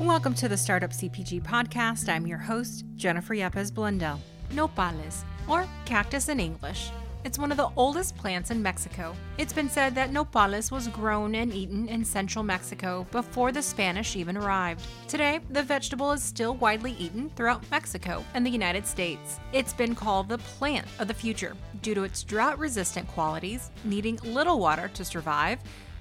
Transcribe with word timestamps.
Welcome 0.00 0.32
to 0.36 0.48
the 0.48 0.56
Startup 0.56 0.90
CPG 0.90 1.42
podcast. 1.42 2.08
I'm 2.08 2.26
your 2.26 2.38
host, 2.38 2.86
Jennifer 2.96 3.34
Yepes 3.34 3.70
Blundell. 3.70 4.18
Nopales, 4.50 5.24
or 5.46 5.68
cactus 5.84 6.30
in 6.30 6.40
English. 6.40 6.90
It's 7.22 7.38
one 7.38 7.50
of 7.50 7.58
the 7.58 7.68
oldest 7.76 8.16
plants 8.16 8.50
in 8.50 8.62
Mexico. 8.62 9.14
It's 9.36 9.52
been 9.52 9.68
said 9.68 9.94
that 9.96 10.10
nopales 10.10 10.70
was 10.70 10.88
grown 10.88 11.34
and 11.34 11.52
eaten 11.52 11.86
in 11.86 12.02
central 12.02 12.42
Mexico 12.42 13.06
before 13.10 13.52
the 13.52 13.60
Spanish 13.60 14.16
even 14.16 14.38
arrived. 14.38 14.86
Today, 15.06 15.40
the 15.50 15.62
vegetable 15.62 16.12
is 16.12 16.22
still 16.22 16.54
widely 16.54 16.92
eaten 16.92 17.28
throughout 17.36 17.70
Mexico 17.70 18.24
and 18.32 18.44
the 18.44 18.50
United 18.50 18.86
States. 18.86 19.38
It's 19.52 19.74
been 19.74 19.94
called 19.94 20.30
the 20.30 20.38
plant 20.38 20.86
of 20.98 21.08
the 21.08 21.14
future 21.14 21.54
due 21.82 21.94
to 21.94 22.04
its 22.04 22.22
drought 22.22 22.58
resistant 22.58 23.06
qualities, 23.08 23.70
needing 23.84 24.18
little 24.24 24.58
water 24.58 24.90
to 24.94 25.04
survive, 25.04 25.58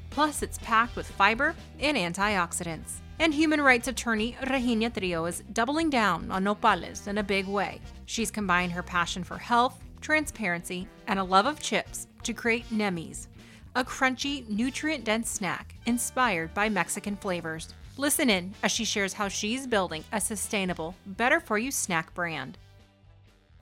plus, 0.09 0.41
it's 0.41 0.57
packed 0.59 0.95
with 0.95 1.11
fiber 1.11 1.53
and 1.81 1.97
antioxidants. 1.97 3.01
And 3.21 3.33
human 3.33 3.59
rights 3.59 3.89
attorney 3.89 4.37
Regina 4.49 4.89
Trillo 4.89 5.27
is 5.27 5.43
doubling 5.51 5.89
down 5.89 6.31
on 6.31 6.45
nopales 6.45 7.05
in 7.05 7.17
a 7.17 7.23
big 7.23 7.47
way. 7.47 7.81
She's 8.05 8.31
combined 8.31 8.71
her 8.71 8.81
passion 8.81 9.25
for 9.25 9.37
health, 9.37 9.83
transparency, 9.99 10.87
and 11.05 11.19
a 11.19 11.23
love 11.23 11.45
of 11.45 11.59
chips 11.59 12.07
to 12.23 12.31
create 12.31 12.71
Nemis, 12.71 13.27
a 13.75 13.83
crunchy, 13.83 14.47
nutrient 14.47 15.03
dense 15.03 15.29
snack 15.29 15.75
inspired 15.85 16.53
by 16.53 16.69
Mexican 16.69 17.17
flavors. 17.17 17.73
Listen 17.97 18.29
in 18.29 18.53
as 18.63 18.71
she 18.71 18.85
shares 18.85 19.11
how 19.11 19.27
she's 19.27 19.67
building 19.67 20.05
a 20.13 20.21
sustainable, 20.21 20.95
better 21.05 21.41
for 21.41 21.57
you 21.57 21.71
snack 21.71 22.13
brand. 22.13 22.57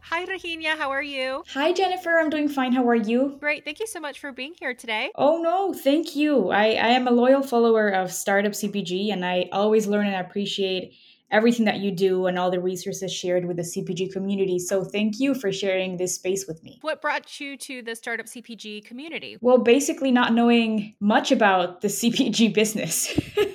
Hi, 0.02 0.24
Regina. 0.26 0.76
How 0.76 0.92
are 0.92 1.04
you? 1.04 1.44
Hi, 1.54 1.74
Jennifer. 1.74 2.18
I'm 2.18 2.30
doing 2.30 2.48
fine. 2.48 2.72
How 2.72 2.88
are 2.88 2.96
you? 2.96 3.38
Great. 3.40 3.66
Thank 3.66 3.80
you 3.80 3.88
so 3.88 4.00
much 4.00 4.20
for 4.20 4.32
being 4.32 4.54
here 4.60 4.74
today. 4.74 5.12
Oh, 5.16 5.42
no. 5.42 5.74
Thank 5.74 6.16
you. 6.16 6.50
I, 6.50 6.66
I 6.66 6.90
am 6.90 7.08
a 7.08 7.12
loyal 7.12 7.44
follower 7.44 7.90
of 7.90 8.12
Startup 8.12 8.52
CPG, 8.52 9.12
and 9.12 9.26
I 9.26 9.49
always 9.52 9.88
learn 9.88 10.08
and 10.08 10.16
appreciate 10.16 10.94
everything 11.30 11.66
that 11.66 11.80
you 11.80 11.91
do 11.91 12.26
and 12.27 12.40
all 12.40 12.49
the 12.49 12.60
resources 12.60 13.12
shared 13.13 13.46
with 13.46 13.58
the 13.58 13.63
CPG 13.63 14.13
community. 14.13 14.60
So 14.60 14.84
thank 14.86 15.20
you 15.20 15.36
for 15.36 15.52
sharing 15.52 15.98
this 15.98 16.16
space 16.16 16.48
with 16.48 16.64
me. 16.64 16.80
What 16.82 17.02
brought 17.02 17.40
you 17.41 17.58
to 17.58 17.82
the 17.82 17.96
Startup 17.96 18.26
CPG 18.26 18.86
community? 18.86 19.38
Well, 19.41 19.58
basically, 19.58 20.12
not 20.12 20.34
knowing 20.34 20.96
much 21.02 21.32
about 21.32 21.82
the 21.82 21.90
CPG 21.90 22.54
business. 22.54 23.20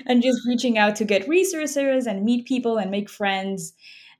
and 0.06 0.22
just 0.22 0.46
reaching 0.46 0.78
out 0.78 0.96
to 0.96 1.04
get 1.04 1.28
resources 1.28 2.06
and 2.06 2.24
meet 2.24 2.46
people 2.46 2.78
and 2.78 2.90
make 2.90 3.10
friends 3.10 3.72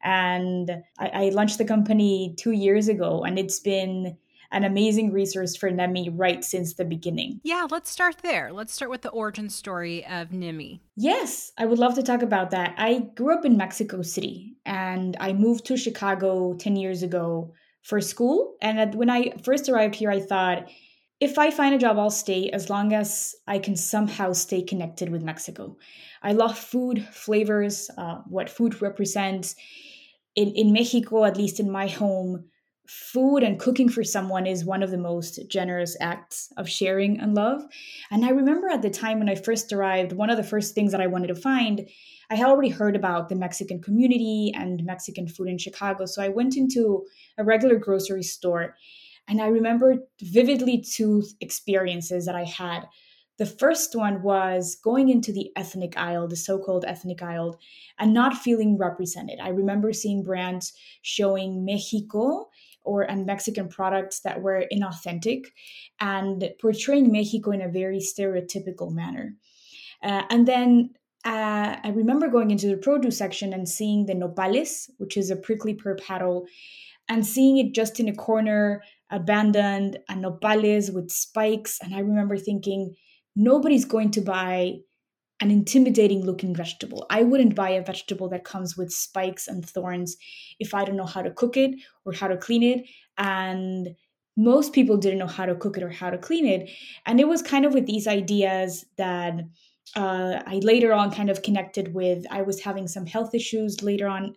and 0.02 0.70
I, 0.98 1.08
I 1.08 1.28
launched 1.30 1.58
the 1.58 1.64
company 1.64 2.34
two 2.38 2.52
years 2.52 2.88
ago, 2.88 3.22
and 3.22 3.38
it's 3.38 3.60
been 3.60 4.16
an 4.52 4.64
amazing 4.64 5.12
resource 5.12 5.56
for 5.56 5.70
Nemi 5.70 6.08
right 6.08 6.44
since 6.44 6.74
the 6.74 6.84
beginning. 6.84 7.40
Yeah, 7.44 7.66
let's 7.70 7.90
start 7.90 8.18
there. 8.22 8.52
Let's 8.52 8.72
start 8.72 8.90
with 8.90 9.02
the 9.02 9.10
origin 9.10 9.48
story 9.48 10.04
of 10.06 10.32
Nemi. 10.32 10.82
Yes, 10.96 11.52
I 11.56 11.66
would 11.66 11.78
love 11.78 11.94
to 11.94 12.02
talk 12.02 12.22
about 12.22 12.50
that. 12.50 12.74
I 12.76 13.10
grew 13.14 13.32
up 13.32 13.44
in 13.44 13.56
Mexico 13.56 14.02
City 14.02 14.56
and 14.66 15.16
I 15.20 15.32
moved 15.32 15.66
to 15.66 15.76
Chicago 15.76 16.54
10 16.54 16.76
years 16.76 17.02
ago 17.02 17.54
for 17.82 18.00
school. 18.00 18.56
And 18.60 18.94
when 18.94 19.08
I 19.08 19.32
first 19.44 19.68
arrived 19.68 19.94
here, 19.94 20.10
I 20.10 20.20
thought, 20.20 20.68
if 21.20 21.38
I 21.38 21.50
find 21.50 21.74
a 21.74 21.78
job, 21.78 21.98
I'll 21.98 22.10
stay 22.10 22.48
as 22.50 22.70
long 22.70 22.94
as 22.94 23.34
I 23.46 23.58
can 23.58 23.76
somehow 23.76 24.32
stay 24.32 24.62
connected 24.62 25.10
with 25.10 25.22
Mexico. 25.22 25.76
I 26.22 26.32
love 26.32 26.58
food, 26.58 27.06
flavors, 27.12 27.90
uh, 27.98 28.20
what 28.26 28.48
food 28.48 28.80
represents 28.80 29.54
in, 30.34 30.48
in 30.54 30.72
Mexico, 30.72 31.24
at 31.24 31.36
least 31.36 31.60
in 31.60 31.70
my 31.70 31.88
home, 31.88 32.44
food 32.86 33.42
and 33.44 33.60
cooking 33.60 33.88
for 33.88 34.02
someone 34.02 34.46
is 34.46 34.64
one 34.64 34.82
of 34.82 34.91
the 34.91 34.98
most 34.98 35.38
generous 35.48 35.96
acts 36.00 36.52
of 36.56 36.68
sharing 36.68 37.20
and 37.20 37.34
love. 37.34 37.62
And 38.10 38.24
I 38.24 38.30
remember 38.30 38.68
at 38.68 38.82
the 38.82 38.91
time 38.91 39.18
when 39.18 39.28
I 39.28 39.36
first 39.36 39.72
arrived, 39.72 40.12
one 40.12 40.30
of 40.30 40.36
the 40.36 40.42
first 40.42 40.74
things 40.74 40.91
that 40.91 41.00
I 41.00 41.06
wanted 41.06 41.28
to 41.28 41.36
find, 41.36 41.88
I 42.30 42.34
had 42.34 42.48
already 42.48 42.70
heard 42.70 42.96
about 42.96 43.28
the 43.28 43.37
Mexican 43.37 43.81
community 43.81 44.52
and 44.56 44.84
Mexican 44.84 45.28
food 45.28 45.48
in 45.48 45.58
Chicago. 45.58 46.06
So 46.06 46.22
I 46.22 46.28
went 46.31 46.56
into 46.56 47.04
a 47.38 47.44
regular 47.44 47.76
grocery 47.76 48.25
store 48.25 48.75
and 49.30 49.41
I 49.41 49.46
remember 49.46 49.96
vividly 50.20 50.78
two 50.82 51.22
experiences 51.41 52.26
that 52.26 52.34
I 52.34 52.44
had. 52.44 52.80
The 53.38 53.46
first 53.46 53.94
one 53.94 54.22
was 54.22 54.74
going 54.74 55.08
into 55.08 55.32
the 55.32 55.50
ethnic 55.56 55.96
aisle, 55.96 56.26
the 56.26 56.36
so 56.36 56.58
called 56.58 56.84
ethnic 56.84 57.22
aisle, 57.22 57.58
and 57.98 58.12
not 58.12 58.36
feeling 58.36 58.76
represented. 58.76 59.38
I 59.40 59.50
remember 59.50 59.92
seeing 59.92 60.24
brands 60.24 60.72
showing 61.02 61.64
Mexico 61.64 62.50
or 62.82 63.02
and 63.02 63.24
Mexican 63.24 63.69
products 63.69 64.20
that 64.20 64.42
were 64.42 64.66
inauthentic 64.72 65.46
and 66.00 66.50
portraying 66.60 67.12
Mexico 67.12 67.52
in 67.52 67.62
a 67.62 67.69
very 67.69 67.98
stereotypical 67.98 68.92
manner. 68.92 69.36
Uh, 70.02 70.22
and 70.28 70.46
then 70.48 70.90
uh, 71.24 71.76
I 71.84 71.92
remember 71.94 72.28
going 72.28 72.50
into 72.50 72.66
the 72.66 72.78
produce 72.78 73.19
section 73.19 73.52
and 73.52 73.69
seeing 73.69 74.06
the 74.06 74.14
nopales, 74.14 74.90
which 74.98 75.16
is 75.16 75.30
a 75.30 75.36
prickly 75.36 75.74
pear 75.74 75.94
paddle, 75.94 76.46
and 77.08 77.26
seeing 77.26 77.58
it 77.58 77.74
just 77.74 78.00
in 78.00 78.08
a 78.08 78.14
corner, 78.14 78.82
abandoned, 79.10 79.98
and 80.09 80.25
nopales 80.25 80.93
with 80.93 81.10
spikes. 81.10 81.78
And 81.82 81.94
I 81.94 82.00
remember 82.00 82.37
thinking, 82.37 82.94
nobody's 83.37 83.84
going 83.84 84.10
to 84.12 84.21
buy 84.21 84.78
an 85.41 85.50
intimidating 85.50 86.25
looking 86.25 86.54
vegetable. 86.54 87.06
I 87.09 87.22
wouldn't 87.22 87.54
buy 87.54 87.70
a 87.70 87.82
vegetable 87.82 88.28
that 88.28 88.44
comes 88.44 88.76
with 88.76 88.93
spikes 88.93 89.49
and 89.49 89.66
thorns 89.66 90.16
if 90.59 90.75
I 90.75 90.84
don't 90.84 90.97
know 90.97 91.06
how 91.06 91.22
to 91.22 91.31
cook 91.31 91.56
it 91.56 91.76
or 92.04 92.12
how 92.12 92.28
to 92.28 92.37
clean 92.37 92.62
it. 92.62 92.87
And 93.16 93.97
most 94.37 94.72
people 94.72 94.97
didn't 94.97 95.19
know 95.19 95.26
how 95.26 95.47
to 95.47 95.54
cook 95.54 95.76
it 95.76 95.82
or 95.82 95.91
how 95.91 96.10
to 96.10 96.19
clean 96.19 96.47
it. 96.47 96.70
And 97.06 97.20
it 97.20 97.28
was 97.28 97.43
kind 97.43 97.65
of 97.65 97.75
with 97.75 97.87
these 97.87 98.06
ideas 98.06 98.84
that 98.97 99.34
uh, 99.97 100.43
I 100.47 100.60
later 100.62 100.93
on 100.93 101.10
kind 101.10 101.31
of 101.31 101.43
connected 101.43 101.94
with. 101.94 102.25
I 102.31 102.43
was 102.43 102.60
having 102.60 102.87
some 102.87 103.06
health 103.06 103.34
issues 103.34 103.82
later 103.82 104.06
on, 104.06 104.37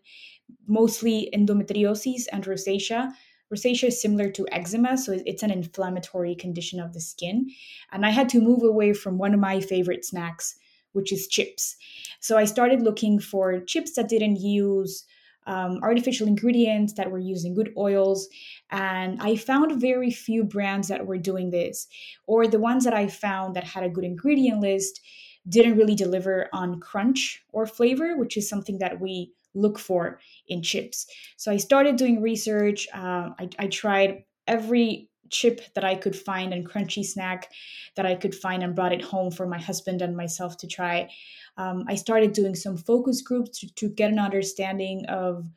mostly 0.68 1.30
endometriosis 1.34 2.24
and 2.32 2.44
rosacea. 2.46 3.12
Rosacea 3.54 3.90
is 3.90 4.02
similar 4.02 4.30
to 4.32 4.48
eczema, 4.52 4.98
so 4.98 5.20
it's 5.26 5.44
an 5.44 5.52
inflammatory 5.52 6.36
condition 6.36 6.80
of 6.80 6.94
the 6.94 7.02
skin. 7.02 7.50
And 7.92 8.06
I 8.06 8.10
had 8.10 8.30
to 8.30 8.42
move 8.42 8.64
away 8.64 8.94
from 8.94 9.18
one 9.18 9.34
of 9.34 9.40
my 9.40 9.60
favorite 9.60 10.04
snacks, 10.06 10.56
which 10.94 11.12
is 11.12 11.28
chips. 11.28 11.76
So 12.20 12.38
I 12.38 12.46
started 12.46 12.82
looking 12.82 13.20
for 13.20 13.60
chips 13.62 13.94
that 13.94 14.10
didn't 14.10 14.38
use 14.38 15.06
um, 15.46 15.80
artificial 15.84 16.28
ingredients, 16.28 16.94
that 16.94 17.12
were 17.12 17.20
using 17.20 17.54
good 17.54 17.74
oils. 17.78 18.30
And 18.72 19.22
I 19.22 19.36
found 19.36 19.82
very 19.82 20.10
few 20.10 20.44
brands 20.44 20.88
that 20.88 21.06
were 21.06 21.18
doing 21.18 21.52
this, 21.52 21.88
or 22.28 22.48
the 22.48 22.60
ones 22.60 22.86
that 22.86 22.94
I 22.94 23.08
found 23.08 23.56
that 23.56 23.66
had 23.66 23.84
a 23.84 23.90
good 23.90 24.06
ingredient 24.06 24.62
list 24.62 25.02
didn't 25.48 25.78
really 25.78 25.96
deliver 25.96 26.48
on 26.54 26.80
crunch 26.80 27.44
or 27.52 27.68
flavor, 27.68 28.18
which 28.18 28.38
is 28.38 28.48
something 28.48 28.78
that 28.80 29.02
we 29.02 29.34
look 29.54 29.80
for 29.80 30.20
in 30.48 30.62
chips. 30.62 31.08
So 31.38 31.52
I 31.52 31.58
started 31.58 31.96
doing 31.96 32.22
research. 32.22 32.88
Uh, 32.94 33.30
I, 33.40 33.50
I 33.60 33.68
tried 33.68 34.24
every 34.48 35.10
chip 35.30 35.62
that 35.74 35.84
I 35.84 35.96
could 35.96 36.16
find 36.16 36.54
and 36.54 36.68
crunchy 36.68 37.04
snack 37.04 37.52
that 37.96 38.06
I 38.06 38.16
could 38.16 38.36
find 38.36 38.64
and 38.64 38.76
brought 38.76 38.94
it 38.94 39.02
home 39.02 39.32
for 39.32 39.48
my 39.48 39.60
husband 39.60 40.02
and 40.02 40.16
myself 40.16 40.58
to 40.58 40.68
try. 40.68 41.10
Um, 41.58 41.86
I 41.88 41.96
started 41.96 42.34
doing 42.34 42.56
some 42.56 42.78
focus 42.78 43.22
groups 43.22 43.60
to, 43.60 43.74
to 43.76 43.90
get 43.90 44.12
an 44.12 44.20
understanding 44.20 45.06
of 45.08 45.50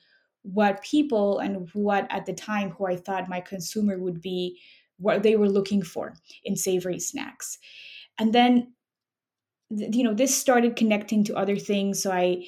what 0.43 0.83
people 0.83 1.41
and 1.41 1.69
what 1.73 2.07
at 2.11 2.25
the 2.25 2.33
time 2.33 2.71
who 2.71 2.87
I 2.87 2.97
thought 2.97 3.29
my 3.29 3.41
consumer 3.41 3.99
would 3.99 4.21
be, 4.21 4.61
what 4.99 5.23
they 5.23 5.37
were 5.37 5.49
looking 5.49 5.83
for 5.83 6.15
in 6.45 6.57
savory 6.57 7.01
snacks. 7.01 7.59
And 8.19 8.33
then, 8.33 8.73
you 9.69 10.05
know, 10.05 10.15
this 10.15 10.35
started 10.35 10.77
connecting 10.77 11.25
to 11.25 11.37
other 11.37 11.57
things. 11.57 12.03
So 12.03 12.13
I, 12.13 12.47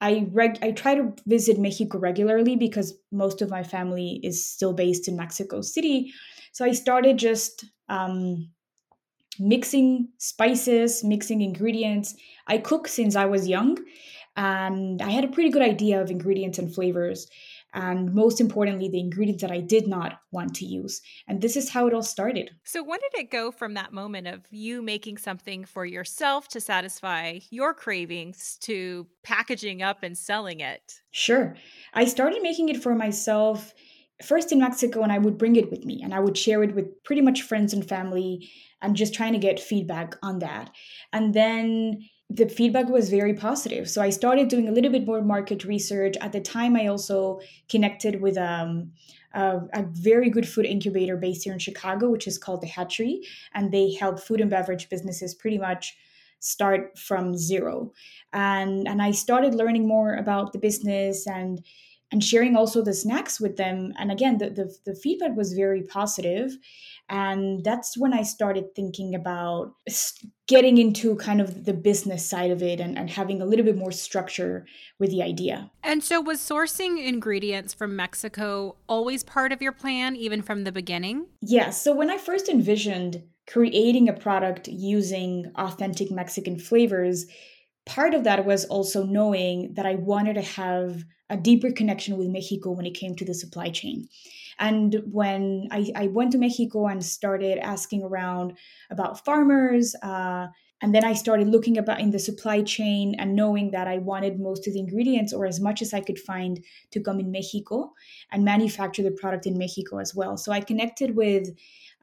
I 0.00 0.28
reg- 0.32 0.58
I 0.62 0.70
try 0.72 0.94
to 0.94 1.12
visit 1.26 1.58
Mexico 1.58 1.98
regularly 1.98 2.56
because 2.56 2.94
most 3.10 3.42
of 3.42 3.50
my 3.50 3.62
family 3.62 4.20
is 4.22 4.46
still 4.46 4.72
based 4.72 5.08
in 5.08 5.16
Mexico 5.16 5.60
City. 5.60 6.12
So 6.52 6.64
I 6.64 6.72
started 6.72 7.18
just 7.18 7.64
um, 7.88 8.50
mixing 9.38 10.08
spices, 10.18 11.04
mixing 11.04 11.42
ingredients. 11.42 12.14
I 12.46 12.58
cook 12.58 12.88
since 12.88 13.16
I 13.16 13.26
was 13.26 13.48
young, 13.48 13.78
and 14.36 15.02
I 15.02 15.10
had 15.10 15.24
a 15.24 15.28
pretty 15.28 15.50
good 15.50 15.62
idea 15.62 16.00
of 16.00 16.10
ingredients 16.10 16.58
and 16.58 16.72
flavors. 16.72 17.26
And 17.74 18.14
most 18.14 18.40
importantly, 18.40 18.88
the 18.88 19.00
ingredients 19.00 19.42
that 19.42 19.50
I 19.50 19.60
did 19.60 19.86
not 19.86 20.20
want 20.32 20.54
to 20.56 20.64
use. 20.64 21.00
And 21.26 21.40
this 21.40 21.56
is 21.56 21.68
how 21.68 21.86
it 21.86 21.94
all 21.94 22.02
started. 22.02 22.50
So, 22.64 22.82
when 22.82 22.98
did 23.00 23.20
it 23.20 23.30
go 23.30 23.50
from 23.50 23.74
that 23.74 23.92
moment 23.92 24.26
of 24.26 24.40
you 24.50 24.80
making 24.82 25.18
something 25.18 25.64
for 25.64 25.84
yourself 25.84 26.48
to 26.48 26.60
satisfy 26.60 27.40
your 27.50 27.74
cravings 27.74 28.56
to 28.62 29.06
packaging 29.22 29.82
up 29.82 30.02
and 30.02 30.16
selling 30.16 30.60
it? 30.60 31.00
Sure. 31.10 31.56
I 31.94 32.06
started 32.06 32.42
making 32.42 32.70
it 32.70 32.82
for 32.82 32.94
myself 32.94 33.74
first 34.22 34.50
in 34.50 34.58
Mexico 34.58 35.02
and 35.02 35.12
I 35.12 35.18
would 35.18 35.38
bring 35.38 35.56
it 35.56 35.70
with 35.70 35.84
me 35.84 36.00
and 36.02 36.12
I 36.12 36.20
would 36.20 36.36
share 36.36 36.62
it 36.62 36.74
with 36.74 37.02
pretty 37.04 37.22
much 37.22 37.42
friends 37.42 37.72
and 37.72 37.86
family 37.86 38.48
and 38.82 38.96
just 38.96 39.14
trying 39.14 39.32
to 39.32 39.38
get 39.38 39.60
feedback 39.60 40.16
on 40.22 40.40
that. 40.40 40.70
And 41.12 41.34
then 41.34 42.00
the 42.30 42.48
feedback 42.48 42.88
was 42.88 43.08
very 43.08 43.32
positive. 43.32 43.88
So 43.88 44.02
I 44.02 44.10
started 44.10 44.48
doing 44.48 44.68
a 44.68 44.72
little 44.72 44.92
bit 44.92 45.06
more 45.06 45.22
market 45.22 45.64
research. 45.64 46.14
At 46.20 46.32
the 46.32 46.40
time, 46.40 46.76
I 46.76 46.86
also 46.86 47.40
connected 47.70 48.20
with 48.20 48.36
um, 48.36 48.92
a, 49.32 49.60
a, 49.72 49.86
very 49.92 50.28
good 50.28 50.46
food 50.46 50.66
incubator 50.66 51.16
based 51.16 51.44
here 51.44 51.54
in 51.54 51.58
Chicago, 51.58 52.10
which 52.10 52.26
is 52.26 52.36
called 52.36 52.60
the 52.60 52.66
Hatchery. 52.66 53.22
And 53.54 53.72
they 53.72 53.94
help 53.94 54.20
food 54.20 54.42
and 54.42 54.50
beverage 54.50 54.90
businesses 54.90 55.34
pretty 55.34 55.58
much 55.58 55.96
start 56.40 56.98
from 56.98 57.36
zero. 57.36 57.92
And 58.32 58.86
and 58.86 59.00
I 59.00 59.12
started 59.12 59.54
learning 59.54 59.88
more 59.88 60.14
about 60.14 60.52
the 60.52 60.58
business 60.58 61.26
and 61.26 61.64
and 62.10 62.24
sharing 62.24 62.56
also 62.56 62.82
the 62.82 62.94
snacks 62.94 63.40
with 63.40 63.56
them. 63.56 63.92
And 63.98 64.10
again, 64.10 64.38
the, 64.38 64.50
the, 64.50 64.74
the 64.86 64.94
feedback 64.94 65.36
was 65.36 65.52
very 65.52 65.82
positive. 65.82 66.56
And 67.10 67.64
that's 67.64 67.96
when 67.96 68.12
I 68.12 68.22
started 68.22 68.74
thinking 68.74 69.14
about 69.14 69.74
getting 70.46 70.78
into 70.78 71.16
kind 71.16 71.40
of 71.40 71.64
the 71.64 71.72
business 71.72 72.28
side 72.28 72.50
of 72.50 72.62
it 72.62 72.80
and, 72.80 72.98
and 72.98 73.08
having 73.08 73.40
a 73.40 73.46
little 73.46 73.64
bit 73.64 73.76
more 73.76 73.92
structure 73.92 74.66
with 74.98 75.10
the 75.10 75.22
idea. 75.22 75.70
And 75.82 76.02
so, 76.02 76.20
was 76.20 76.38
sourcing 76.38 77.04
ingredients 77.04 77.72
from 77.72 77.96
Mexico 77.96 78.76
always 78.88 79.24
part 79.24 79.52
of 79.52 79.62
your 79.62 79.72
plan, 79.72 80.16
even 80.16 80.42
from 80.42 80.64
the 80.64 80.72
beginning? 80.72 81.26
Yes. 81.40 81.50
Yeah, 81.50 81.70
so, 81.70 81.94
when 81.94 82.10
I 82.10 82.18
first 82.18 82.48
envisioned 82.48 83.22
creating 83.46 84.08
a 84.08 84.12
product 84.12 84.68
using 84.68 85.50
authentic 85.56 86.10
Mexican 86.10 86.58
flavors, 86.58 87.24
part 87.86 88.12
of 88.12 88.24
that 88.24 88.44
was 88.44 88.66
also 88.66 89.04
knowing 89.04 89.72
that 89.74 89.86
I 89.86 89.94
wanted 89.94 90.34
to 90.34 90.42
have 90.42 91.04
a 91.30 91.36
deeper 91.36 91.70
connection 91.70 92.16
with 92.16 92.28
Mexico 92.28 92.70
when 92.70 92.86
it 92.86 92.94
came 92.94 93.14
to 93.16 93.24
the 93.24 93.34
supply 93.34 93.70
chain. 93.70 94.08
And 94.58 95.02
when 95.10 95.68
I, 95.70 95.90
I 95.94 96.06
went 96.08 96.32
to 96.32 96.38
Mexico 96.38 96.86
and 96.86 97.04
started 97.04 97.58
asking 97.58 98.02
around 98.02 98.56
about 98.90 99.24
farmers, 99.24 99.94
uh, 100.02 100.48
and 100.80 100.94
then 100.94 101.04
I 101.04 101.12
started 101.12 101.48
looking 101.48 101.76
about 101.76 102.00
in 102.00 102.10
the 102.10 102.18
supply 102.18 102.62
chain 102.62 103.16
and 103.18 103.34
knowing 103.34 103.72
that 103.72 103.88
I 103.88 103.98
wanted 103.98 104.38
most 104.38 104.66
of 104.66 104.74
the 104.74 104.80
ingredients 104.80 105.32
or 105.32 105.44
as 105.44 105.58
much 105.60 105.82
as 105.82 105.92
I 105.92 106.00
could 106.00 106.18
find 106.18 106.62
to 106.92 107.00
come 107.00 107.18
in 107.18 107.32
Mexico 107.32 107.92
and 108.30 108.44
manufacture 108.44 109.02
the 109.02 109.10
product 109.10 109.46
in 109.46 109.58
Mexico 109.58 109.98
as 109.98 110.14
well. 110.14 110.36
So 110.36 110.52
I 110.52 110.60
connected 110.60 111.16
with 111.16 111.48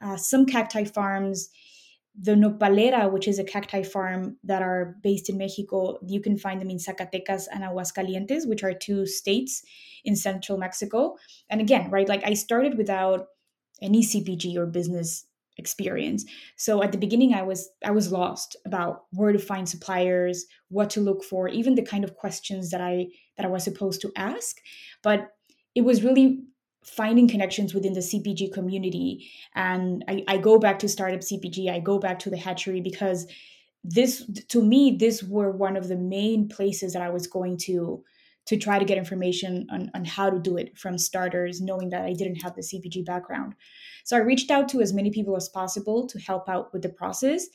uh, 0.01 0.17
some 0.17 0.45
cacti 0.45 0.83
farms 0.83 1.49
the 2.17 2.31
Nopalera, 2.31 3.11
which 3.11 3.27
is 3.27 3.39
a 3.39 3.43
cacti 3.43 3.83
farm 3.83 4.37
that 4.43 4.61
are 4.61 4.95
based 5.03 5.29
in 5.29 5.37
Mexico, 5.37 5.99
you 6.05 6.21
can 6.21 6.37
find 6.37 6.61
them 6.61 6.69
in 6.69 6.77
Zacatecas 6.77 7.47
and 7.51 7.63
Aguascalientes, 7.63 8.47
which 8.47 8.63
are 8.63 8.73
two 8.73 9.05
states 9.05 9.63
in 10.03 10.15
central 10.15 10.57
Mexico. 10.57 11.15
And 11.49 11.59
again, 11.59 11.89
right, 11.89 12.07
like 12.07 12.23
I 12.25 12.33
started 12.33 12.77
without 12.77 13.27
any 13.81 14.01
CPG 14.01 14.55
or 14.55 14.65
business 14.65 15.25
experience. 15.57 16.25
So 16.57 16.83
at 16.83 16.91
the 16.91 16.97
beginning 16.97 17.33
I 17.33 17.41
was 17.41 17.69
I 17.83 17.91
was 17.91 18.11
lost 18.11 18.57
about 18.65 19.03
where 19.11 19.31
to 19.31 19.39
find 19.39 19.67
suppliers, 19.67 20.45
what 20.69 20.89
to 20.91 21.01
look 21.01 21.23
for, 21.23 21.47
even 21.47 21.75
the 21.75 21.81
kind 21.81 22.03
of 22.03 22.15
questions 22.15 22.71
that 22.71 22.81
I 22.81 23.07
that 23.37 23.45
I 23.45 23.49
was 23.49 23.63
supposed 23.63 24.01
to 24.01 24.11
ask. 24.15 24.57
But 25.01 25.29
it 25.73 25.81
was 25.81 26.03
really 26.03 26.43
finding 26.85 27.27
connections 27.27 27.73
within 27.73 27.93
the 27.93 27.99
CPG 27.99 28.53
community. 28.53 29.29
And 29.55 30.03
I, 30.07 30.23
I 30.27 30.37
go 30.37 30.59
back 30.59 30.79
to 30.79 30.89
Startup 30.89 31.19
CPG, 31.19 31.69
I 31.69 31.79
go 31.79 31.99
back 31.99 32.19
to 32.19 32.29
the 32.29 32.37
hatchery 32.37 32.79
because 32.79 33.27
this, 33.83 34.25
to 34.49 34.63
me, 34.63 34.95
this 34.99 35.23
were 35.23 35.51
one 35.51 35.77
of 35.77 35.87
the 35.87 35.95
main 35.95 36.47
places 36.47 36.93
that 36.93 37.01
I 37.01 37.09
was 37.09 37.27
going 37.27 37.57
to 37.59 38.03
to 38.45 38.57
try 38.57 38.77
to 38.77 38.85
get 38.85 38.97
information 38.97 39.65
on, 39.71 39.89
on 39.95 40.05
how 40.05 40.29
to 40.29 40.37
do 40.37 40.55
it 40.57 40.77
from 40.77 40.97
starters, 40.97 41.61
knowing 41.61 41.89
that 41.89 42.03
I 42.03 42.13
didn't 42.13 42.43
have 42.43 42.55
the 42.55 42.61
CPG 42.61 43.03
background. 43.03 43.55
So 44.03 44.15
I 44.15 44.19
reached 44.19 44.51
out 44.51 44.69
to 44.69 44.81
as 44.81 44.93
many 44.93 45.09
people 45.09 45.35
as 45.35 45.49
possible 45.49 46.05
to 46.07 46.19
help 46.19 46.47
out 46.47 46.71
with 46.71 46.83
the 46.83 46.89
process. 46.89 47.47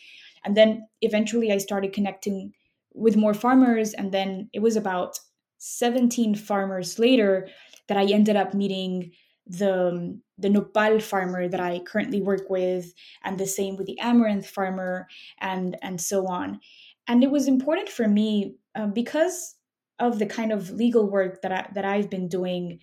And 0.45 0.57
then 0.57 0.89
eventually 1.01 1.53
I 1.53 1.59
started 1.59 1.93
connecting 1.93 2.53
with 2.93 3.17
more 3.17 3.35
farmers. 3.35 3.95
And 3.95 4.11
then 4.11 4.51
it 4.53 4.63
was 4.63 4.75
about 4.75 5.21
17 5.61 6.35
farmers 6.35 6.99
later 6.99 7.49
that 7.87 7.99
I 7.99 8.07
ended 8.07 8.35
up 8.35 8.55
meeting 8.55 9.13
the 9.47 10.19
the 10.39 10.49
nopal 10.49 11.01
farmer 11.01 11.49
that 11.49 11.61
I 11.61 11.81
currently 11.81 12.23
work 12.23 12.49
with, 12.49 12.95
and 13.25 13.37
the 13.37 13.47
same 13.47 13.77
with 13.77 13.87
the 13.87 13.99
amaranth 14.01 14.47
farmer, 14.47 15.07
and 15.39 15.77
and 15.83 16.01
so 16.01 16.27
on. 16.27 16.61
And 17.07 17.23
it 17.23 17.31
was 17.31 17.47
important 17.47 17.89
for 17.89 18.09
me 18.09 18.57
uh, 18.75 18.87
because 18.87 19.57
of 19.99 20.19
the 20.19 20.27
kind 20.27 20.51
of 20.53 20.71
legal 20.71 21.11
work 21.11 21.43
that 21.43 21.53
I, 21.53 21.69
that 21.75 21.85
I've 21.85 22.09
been 22.09 22.29
doing. 22.29 22.81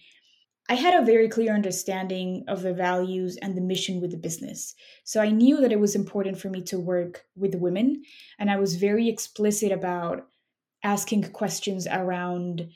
I 0.69 0.75
had 0.75 1.01
a 1.01 1.05
very 1.05 1.29
clear 1.29 1.55
understanding 1.55 2.43
of 2.49 2.61
the 2.61 2.73
values 2.73 3.37
and 3.41 3.55
the 3.55 3.61
mission 3.61 4.01
with 4.01 4.11
the 4.11 4.17
business. 4.17 4.75
So 5.05 5.21
I 5.21 5.29
knew 5.29 5.61
that 5.61 5.71
it 5.71 5.79
was 5.79 5.95
important 5.95 6.37
for 6.37 6.49
me 6.49 6.61
to 6.63 6.77
work 6.77 7.23
with 7.35 7.55
women, 7.55 8.03
and 8.37 8.51
I 8.51 8.57
was 8.57 8.75
very 8.75 9.07
explicit 9.07 9.71
about 9.71 10.27
asking 10.87 11.31
questions 11.33 11.85
around 11.85 12.69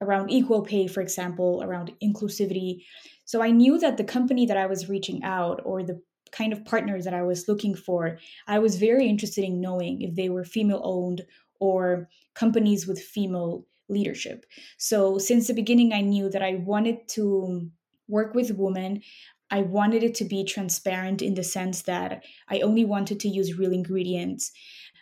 around 0.00 0.30
equal 0.30 0.62
pay, 0.62 0.86
for 0.86 1.00
example, 1.00 1.60
around 1.64 1.92
inclusivity. 2.00 2.84
So 3.24 3.42
I 3.42 3.50
knew 3.50 3.78
that 3.80 3.96
the 3.96 4.04
company 4.04 4.46
that 4.46 4.56
I 4.56 4.66
was 4.66 4.88
reaching 4.88 5.24
out 5.24 5.60
or 5.64 5.82
the 5.82 6.00
kind 6.30 6.52
of 6.52 6.64
partners 6.64 7.04
that 7.04 7.14
I 7.14 7.22
was 7.22 7.48
looking 7.48 7.74
for, 7.74 8.18
I 8.46 8.60
was 8.60 8.76
very 8.76 9.08
interested 9.08 9.44
in 9.44 9.60
knowing 9.60 10.02
if 10.02 10.14
they 10.14 10.28
were 10.28 10.44
female 10.44 10.80
owned 10.84 11.22
or 11.58 12.08
companies 12.34 12.86
with 12.86 13.02
female 13.02 13.66
leadership. 13.88 14.46
So 14.76 15.18
since 15.18 15.48
the 15.48 15.54
beginning, 15.54 15.92
I 15.92 16.02
knew 16.02 16.30
that 16.30 16.42
I 16.42 16.62
wanted 16.72 17.08
to 17.16 17.68
work 18.06 18.34
with 18.34 18.52
women. 18.52 19.02
I 19.50 19.62
wanted 19.62 20.02
it 20.02 20.14
to 20.16 20.24
be 20.24 20.44
transparent 20.44 21.22
in 21.22 21.34
the 21.34 21.44
sense 21.44 21.82
that 21.82 22.24
I 22.48 22.60
only 22.60 22.84
wanted 22.84 23.20
to 23.20 23.28
use 23.28 23.58
real 23.58 23.72
ingredients. 23.72 24.52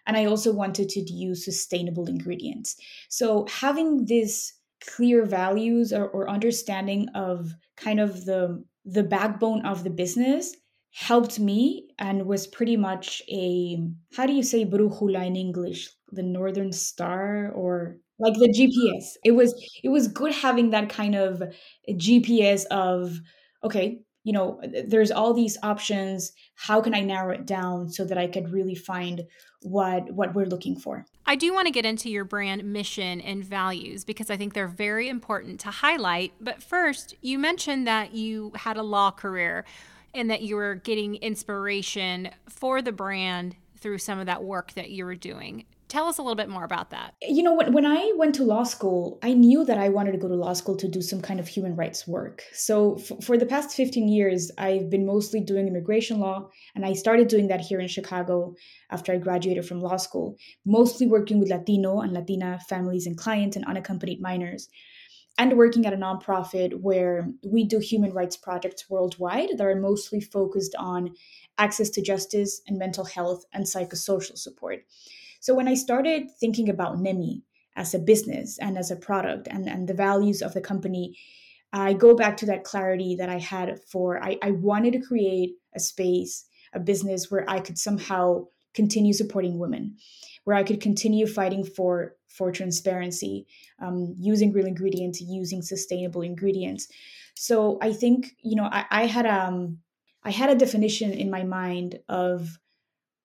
And 0.06 0.16
I 0.16 0.24
also 0.26 0.52
wanted 0.52 0.88
to 0.90 1.00
use 1.00 1.44
sustainable 1.44 2.06
ingredients. 2.06 2.76
So 3.08 3.46
having 3.48 4.06
this 4.06 4.52
clear 4.80 5.24
values 5.24 5.92
or, 5.92 6.06
or 6.08 6.28
understanding 6.30 7.08
of 7.14 7.52
kind 7.76 7.98
of 8.00 8.24
the 8.24 8.62
the 8.84 9.02
backbone 9.02 9.64
of 9.66 9.82
the 9.82 9.90
business 9.90 10.54
helped 10.92 11.40
me 11.40 11.88
and 11.98 12.26
was 12.26 12.46
pretty 12.46 12.76
much 12.76 13.20
a 13.28 13.78
how 14.16 14.26
do 14.26 14.32
you 14.32 14.42
say 14.42 14.64
brújula 14.64 15.26
in 15.26 15.34
english 15.34 15.88
the 16.12 16.22
northern 16.22 16.72
star 16.72 17.50
or 17.52 17.96
like 18.18 18.34
the 18.34 18.48
gps 18.48 19.16
it 19.24 19.32
was 19.32 19.52
it 19.82 19.88
was 19.88 20.08
good 20.08 20.32
having 20.32 20.70
that 20.70 20.88
kind 20.88 21.14
of 21.14 21.42
gps 21.90 22.64
of 22.66 23.18
okay 23.64 23.98
you 24.26 24.32
know 24.32 24.60
there's 24.88 25.12
all 25.12 25.32
these 25.32 25.56
options 25.62 26.32
how 26.56 26.80
can 26.80 26.94
i 26.94 27.00
narrow 27.00 27.32
it 27.32 27.46
down 27.46 27.88
so 27.88 28.04
that 28.04 28.18
i 28.18 28.26
could 28.26 28.52
really 28.52 28.74
find 28.74 29.24
what 29.62 30.10
what 30.12 30.34
we're 30.34 30.46
looking 30.46 30.76
for 30.76 31.06
I 31.28 31.34
do 31.34 31.52
want 31.52 31.66
to 31.66 31.72
get 31.72 31.84
into 31.84 32.08
your 32.08 32.24
brand 32.24 32.62
mission 32.62 33.20
and 33.20 33.44
values 33.44 34.04
because 34.04 34.30
I 34.30 34.36
think 34.36 34.54
they're 34.54 34.68
very 34.68 35.08
important 35.08 35.58
to 35.60 35.72
highlight. 35.72 36.32
But 36.40 36.62
first, 36.62 37.16
you 37.20 37.36
mentioned 37.36 37.84
that 37.88 38.14
you 38.14 38.52
had 38.54 38.76
a 38.76 38.84
law 38.84 39.10
career 39.10 39.64
and 40.14 40.30
that 40.30 40.42
you 40.42 40.54
were 40.54 40.76
getting 40.76 41.16
inspiration 41.16 42.30
for 42.48 42.80
the 42.80 42.92
brand 42.92 43.56
through 43.76 43.98
some 43.98 44.20
of 44.20 44.26
that 44.26 44.44
work 44.44 44.72
that 44.74 44.90
you 44.90 45.04
were 45.04 45.16
doing. 45.16 45.64
Tell 45.88 46.06
us 46.06 46.18
a 46.18 46.22
little 46.22 46.34
bit 46.34 46.48
more 46.48 46.64
about 46.64 46.90
that. 46.90 47.14
You 47.22 47.44
know, 47.44 47.54
when, 47.54 47.72
when 47.72 47.86
I 47.86 48.12
went 48.16 48.34
to 48.36 48.44
law 48.44 48.64
school, 48.64 49.20
I 49.22 49.34
knew 49.34 49.64
that 49.64 49.78
I 49.78 49.88
wanted 49.88 50.12
to 50.12 50.18
go 50.18 50.26
to 50.26 50.34
law 50.34 50.52
school 50.52 50.76
to 50.76 50.88
do 50.88 51.00
some 51.00 51.20
kind 51.20 51.38
of 51.38 51.46
human 51.46 51.76
rights 51.76 52.08
work. 52.08 52.42
So 52.52 52.96
f- 52.96 53.24
for 53.24 53.38
the 53.38 53.46
past 53.46 53.76
15 53.76 54.08
years, 54.08 54.50
I've 54.58 54.90
been 54.90 55.06
mostly 55.06 55.40
doing 55.40 55.68
immigration 55.68 56.18
law, 56.18 56.48
and 56.74 56.84
I 56.84 56.94
started 56.94 57.28
doing 57.28 57.46
that 57.48 57.60
here 57.60 57.78
in 57.78 57.86
Chicago 57.86 58.56
after 58.90 59.12
I 59.12 59.18
graduated 59.18 59.64
from 59.64 59.80
law 59.80 59.96
school, 59.96 60.36
mostly 60.64 61.06
working 61.06 61.38
with 61.38 61.50
Latino 61.50 62.00
and 62.00 62.12
Latina 62.12 62.58
families 62.68 63.06
and 63.06 63.16
clients 63.16 63.54
and 63.56 63.64
unaccompanied 63.64 64.20
minors. 64.20 64.68
And 65.38 65.58
working 65.58 65.84
at 65.84 65.92
a 65.92 65.98
nonprofit 65.98 66.80
where 66.80 67.28
we 67.44 67.64
do 67.64 67.78
human 67.78 68.12
rights 68.12 68.38
projects 68.38 68.88
worldwide 68.88 69.50
that 69.58 69.66
are 69.66 69.76
mostly 69.76 70.18
focused 70.18 70.74
on 70.78 71.14
access 71.58 71.90
to 71.90 72.02
justice 72.02 72.62
and 72.66 72.78
mental 72.78 73.04
health 73.04 73.44
and 73.52 73.64
psychosocial 73.64 74.38
support. 74.38 74.84
So 75.40 75.54
when 75.54 75.68
I 75.68 75.74
started 75.74 76.28
thinking 76.40 76.68
about 76.68 76.98
Nemi 76.98 77.42
as 77.76 77.94
a 77.94 77.98
business 77.98 78.58
and 78.58 78.78
as 78.78 78.90
a 78.90 78.96
product 78.96 79.48
and, 79.50 79.68
and 79.68 79.88
the 79.88 79.94
values 79.94 80.42
of 80.42 80.54
the 80.54 80.60
company, 80.60 81.16
I 81.72 81.92
go 81.92 82.14
back 82.14 82.36
to 82.38 82.46
that 82.46 82.64
clarity 82.64 83.16
that 83.16 83.28
I 83.28 83.38
had 83.38 83.80
for 83.90 84.22
I, 84.22 84.38
I 84.42 84.52
wanted 84.52 84.92
to 84.94 85.00
create 85.00 85.56
a 85.74 85.80
space, 85.80 86.46
a 86.72 86.80
business 86.80 87.30
where 87.30 87.48
I 87.48 87.60
could 87.60 87.78
somehow 87.78 88.46
continue 88.74 89.12
supporting 89.12 89.58
women, 89.58 89.96
where 90.44 90.56
I 90.56 90.62
could 90.62 90.80
continue 90.80 91.26
fighting 91.26 91.64
for 91.64 92.16
for 92.28 92.52
transparency, 92.52 93.46
um, 93.80 94.14
using 94.18 94.52
real 94.52 94.66
ingredients, 94.66 95.20
using 95.20 95.62
sustainable 95.62 96.20
ingredients. 96.22 96.86
So 97.34 97.78
I 97.80 97.92
think 97.92 98.36
you 98.40 98.56
know 98.56 98.68
I, 98.70 98.84
I 98.90 99.06
had 99.06 99.26
um 99.26 99.78
I 100.22 100.30
had 100.30 100.50
a 100.50 100.56
definition 100.56 101.12
in 101.12 101.30
my 101.30 101.44
mind 101.44 101.98
of 102.08 102.58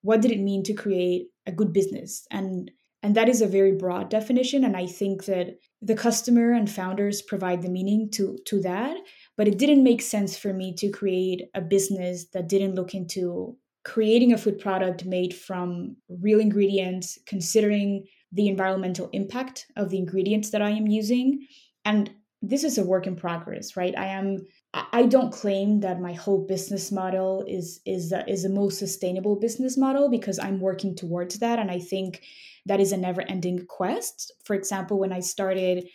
what 0.02 0.20
did 0.20 0.30
it 0.30 0.40
mean 0.40 0.62
to 0.64 0.74
create 0.74 1.28
a 1.46 1.52
good 1.52 1.72
business? 1.72 2.26
And 2.30 2.70
and 3.04 3.16
that 3.16 3.28
is 3.28 3.42
a 3.42 3.48
very 3.48 3.72
broad 3.72 4.08
definition 4.08 4.62
and 4.62 4.76
i 4.76 4.86
think 4.86 5.24
that 5.24 5.58
the 5.80 5.96
customer 5.96 6.52
and 6.52 6.70
founders 6.70 7.20
provide 7.20 7.60
the 7.60 7.68
meaning 7.68 8.08
to 8.08 8.38
to 8.46 8.60
that 8.60 8.96
but 9.36 9.48
it 9.48 9.58
didn't 9.58 9.82
make 9.82 10.00
sense 10.00 10.38
for 10.38 10.52
me 10.52 10.72
to 10.72 10.88
create 10.88 11.42
a 11.54 11.60
business 11.60 12.26
that 12.32 12.48
didn't 12.48 12.76
look 12.76 12.94
into 12.94 13.56
creating 13.84 14.32
a 14.32 14.38
food 14.38 14.58
product 14.58 15.04
made 15.04 15.34
from 15.34 15.96
real 16.08 16.40
ingredients 16.40 17.18
considering 17.26 18.04
the 18.30 18.48
environmental 18.48 19.08
impact 19.12 19.66
of 19.76 19.90
the 19.90 19.98
ingredients 19.98 20.50
that 20.50 20.62
i 20.62 20.70
am 20.70 20.86
using. 20.86 21.46
And 21.84 22.10
this 22.40 22.64
is 22.64 22.78
a 22.78 22.84
work 22.84 23.06
in 23.06 23.16
progress 23.16 23.76
right? 23.76 23.96
I 23.96 24.06
am 24.06 24.46
I 24.74 25.04
don't 25.04 25.32
claim 25.32 25.80
that 25.80 26.00
my 26.00 26.14
whole 26.14 26.46
business 26.46 26.90
model 26.90 27.44
is 27.46 27.80
is 27.84 28.10
a, 28.10 28.28
is 28.28 28.44
the 28.44 28.48
most 28.48 28.78
sustainable 28.78 29.36
business 29.36 29.76
model 29.76 30.08
because 30.08 30.38
I'm 30.38 30.60
working 30.60 30.94
towards 30.94 31.38
that, 31.40 31.58
and 31.58 31.70
I 31.70 31.78
think 31.78 32.22
that 32.64 32.80
is 32.80 32.92
a 32.92 32.96
never-ending 32.96 33.66
quest. 33.66 34.32
For 34.44 34.54
example, 34.54 34.98
when 34.98 35.12
I 35.12 35.20
started, 35.20 35.88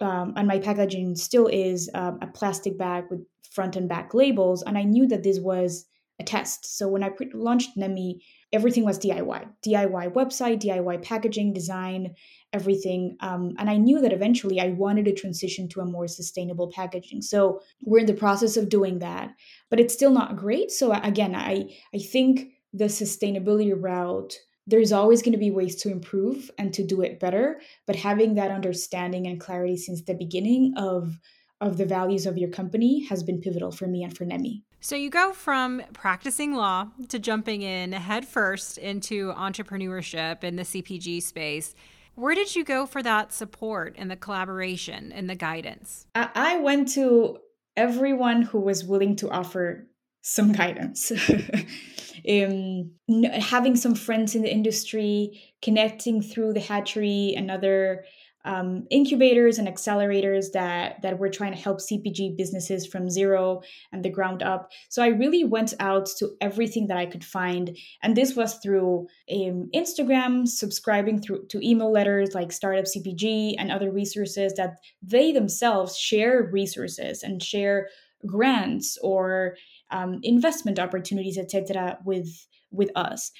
um, 0.00 0.32
and 0.36 0.48
my 0.48 0.58
packaging 0.58 1.16
still 1.16 1.48
is 1.48 1.90
um, 1.92 2.18
a 2.22 2.28
plastic 2.28 2.78
bag 2.78 3.04
with 3.10 3.26
front 3.52 3.76
and 3.76 3.88
back 3.90 4.14
labels, 4.14 4.62
and 4.62 4.78
I 4.78 4.84
knew 4.84 5.06
that 5.08 5.22
this 5.22 5.38
was 5.38 5.84
a 6.18 6.24
test. 6.24 6.78
So 6.78 6.88
when 6.88 7.02
I 7.02 7.10
pre- 7.10 7.30
launched 7.34 7.76
Nemi, 7.76 8.22
everything 8.54 8.84
was 8.84 8.98
DIY, 8.98 9.48
DIY 9.66 10.14
website, 10.14 10.62
DIY 10.62 11.02
packaging, 11.02 11.52
design, 11.52 12.14
everything. 12.52 13.16
Um, 13.20 13.54
and 13.58 13.68
I 13.68 13.76
knew 13.76 14.00
that 14.00 14.12
eventually 14.12 14.60
I 14.60 14.68
wanted 14.68 15.04
to 15.06 15.14
transition 15.14 15.68
to 15.70 15.80
a 15.80 15.84
more 15.84 16.08
sustainable 16.08 16.70
packaging. 16.72 17.22
So 17.22 17.60
we're 17.82 17.98
in 18.00 18.06
the 18.06 18.14
process 18.14 18.56
of 18.56 18.68
doing 18.68 19.00
that, 19.00 19.34
but 19.70 19.80
it's 19.80 19.94
still 19.94 20.10
not 20.10 20.36
great. 20.36 20.70
So 20.70 20.92
again, 20.92 21.34
I 21.34 21.74
I 21.94 21.98
think 21.98 22.52
the 22.72 22.86
sustainability 22.86 23.72
route 23.76 24.34
there's 24.66 24.92
always 24.92 25.22
going 25.22 25.32
to 25.32 25.38
be 25.38 25.50
ways 25.50 25.76
to 25.76 25.90
improve 25.90 26.50
and 26.58 26.74
to 26.74 26.84
do 26.84 27.00
it 27.00 27.18
better 27.18 27.60
but 27.86 27.96
having 27.96 28.34
that 28.34 28.50
understanding 28.50 29.26
and 29.26 29.40
clarity 29.40 29.76
since 29.76 30.02
the 30.02 30.14
beginning 30.14 30.74
of 30.76 31.18
of 31.60 31.76
the 31.76 31.86
values 31.86 32.26
of 32.26 32.36
your 32.38 32.50
company 32.50 33.04
has 33.06 33.22
been 33.22 33.40
pivotal 33.40 33.72
for 33.72 33.86
me 33.86 34.02
and 34.02 34.14
for 34.16 34.26
nemi 34.26 34.62
so 34.80 34.94
you 34.94 35.08
go 35.08 35.32
from 35.32 35.82
practicing 35.94 36.54
law 36.54 36.86
to 37.08 37.18
jumping 37.18 37.62
in 37.62 37.92
head 37.92 38.26
first 38.28 38.76
into 38.76 39.32
entrepreneurship 39.32 40.44
in 40.44 40.56
the 40.56 40.64
cpg 40.64 41.22
space 41.22 41.74
where 42.18 42.34
did 42.34 42.56
you 42.56 42.64
go 42.64 42.84
for 42.84 43.00
that 43.02 43.32
support 43.32 43.94
and 43.96 44.10
the 44.10 44.16
collaboration 44.16 45.12
and 45.12 45.30
the 45.30 45.36
guidance? 45.36 46.06
I 46.16 46.58
went 46.58 46.88
to 46.94 47.38
everyone 47.76 48.42
who 48.42 48.58
was 48.58 48.84
willing 48.84 49.14
to 49.16 49.30
offer 49.30 49.86
some 50.22 50.52
guidance. 50.52 51.12
um, 52.28 52.90
having 53.32 53.76
some 53.76 53.94
friends 53.94 54.34
in 54.34 54.42
the 54.42 54.52
industry, 54.52 55.40
connecting 55.62 56.20
through 56.20 56.54
the 56.54 56.60
hatchery 56.60 57.34
and 57.36 57.52
other 57.52 58.04
um, 58.48 58.86
incubators 58.90 59.58
and 59.58 59.68
accelerators 59.68 60.52
that 60.52 61.02
that 61.02 61.18
were 61.18 61.28
trying 61.28 61.52
to 61.52 61.58
help 61.58 61.80
CPG 61.80 62.34
businesses 62.34 62.86
from 62.86 63.10
zero 63.10 63.60
and 63.92 64.02
the 64.02 64.08
ground 64.08 64.42
up. 64.42 64.70
So 64.88 65.02
I 65.02 65.08
really 65.08 65.44
went 65.44 65.74
out 65.80 66.06
to 66.18 66.30
everything 66.40 66.86
that 66.86 66.96
I 66.96 67.04
could 67.04 67.24
find, 67.24 67.76
and 68.02 68.16
this 68.16 68.34
was 68.34 68.54
through 68.54 69.06
um, 69.30 69.68
Instagram, 69.74 70.48
subscribing 70.48 71.20
through 71.20 71.46
to 71.48 71.60
email 71.62 71.92
letters 71.92 72.34
like 72.34 72.50
Startup 72.50 72.86
CPG 72.86 73.54
and 73.58 73.70
other 73.70 73.92
resources 73.92 74.54
that 74.54 74.78
they 75.02 75.30
themselves 75.30 75.98
share 75.98 76.48
resources 76.50 77.22
and 77.22 77.42
share 77.42 77.88
grants 78.26 78.96
or 79.02 79.56
um, 79.90 80.20
investment 80.22 80.78
opportunities, 80.78 81.36
etc. 81.36 81.98
with 82.02 82.46
with 82.70 82.90
us. 82.96 83.30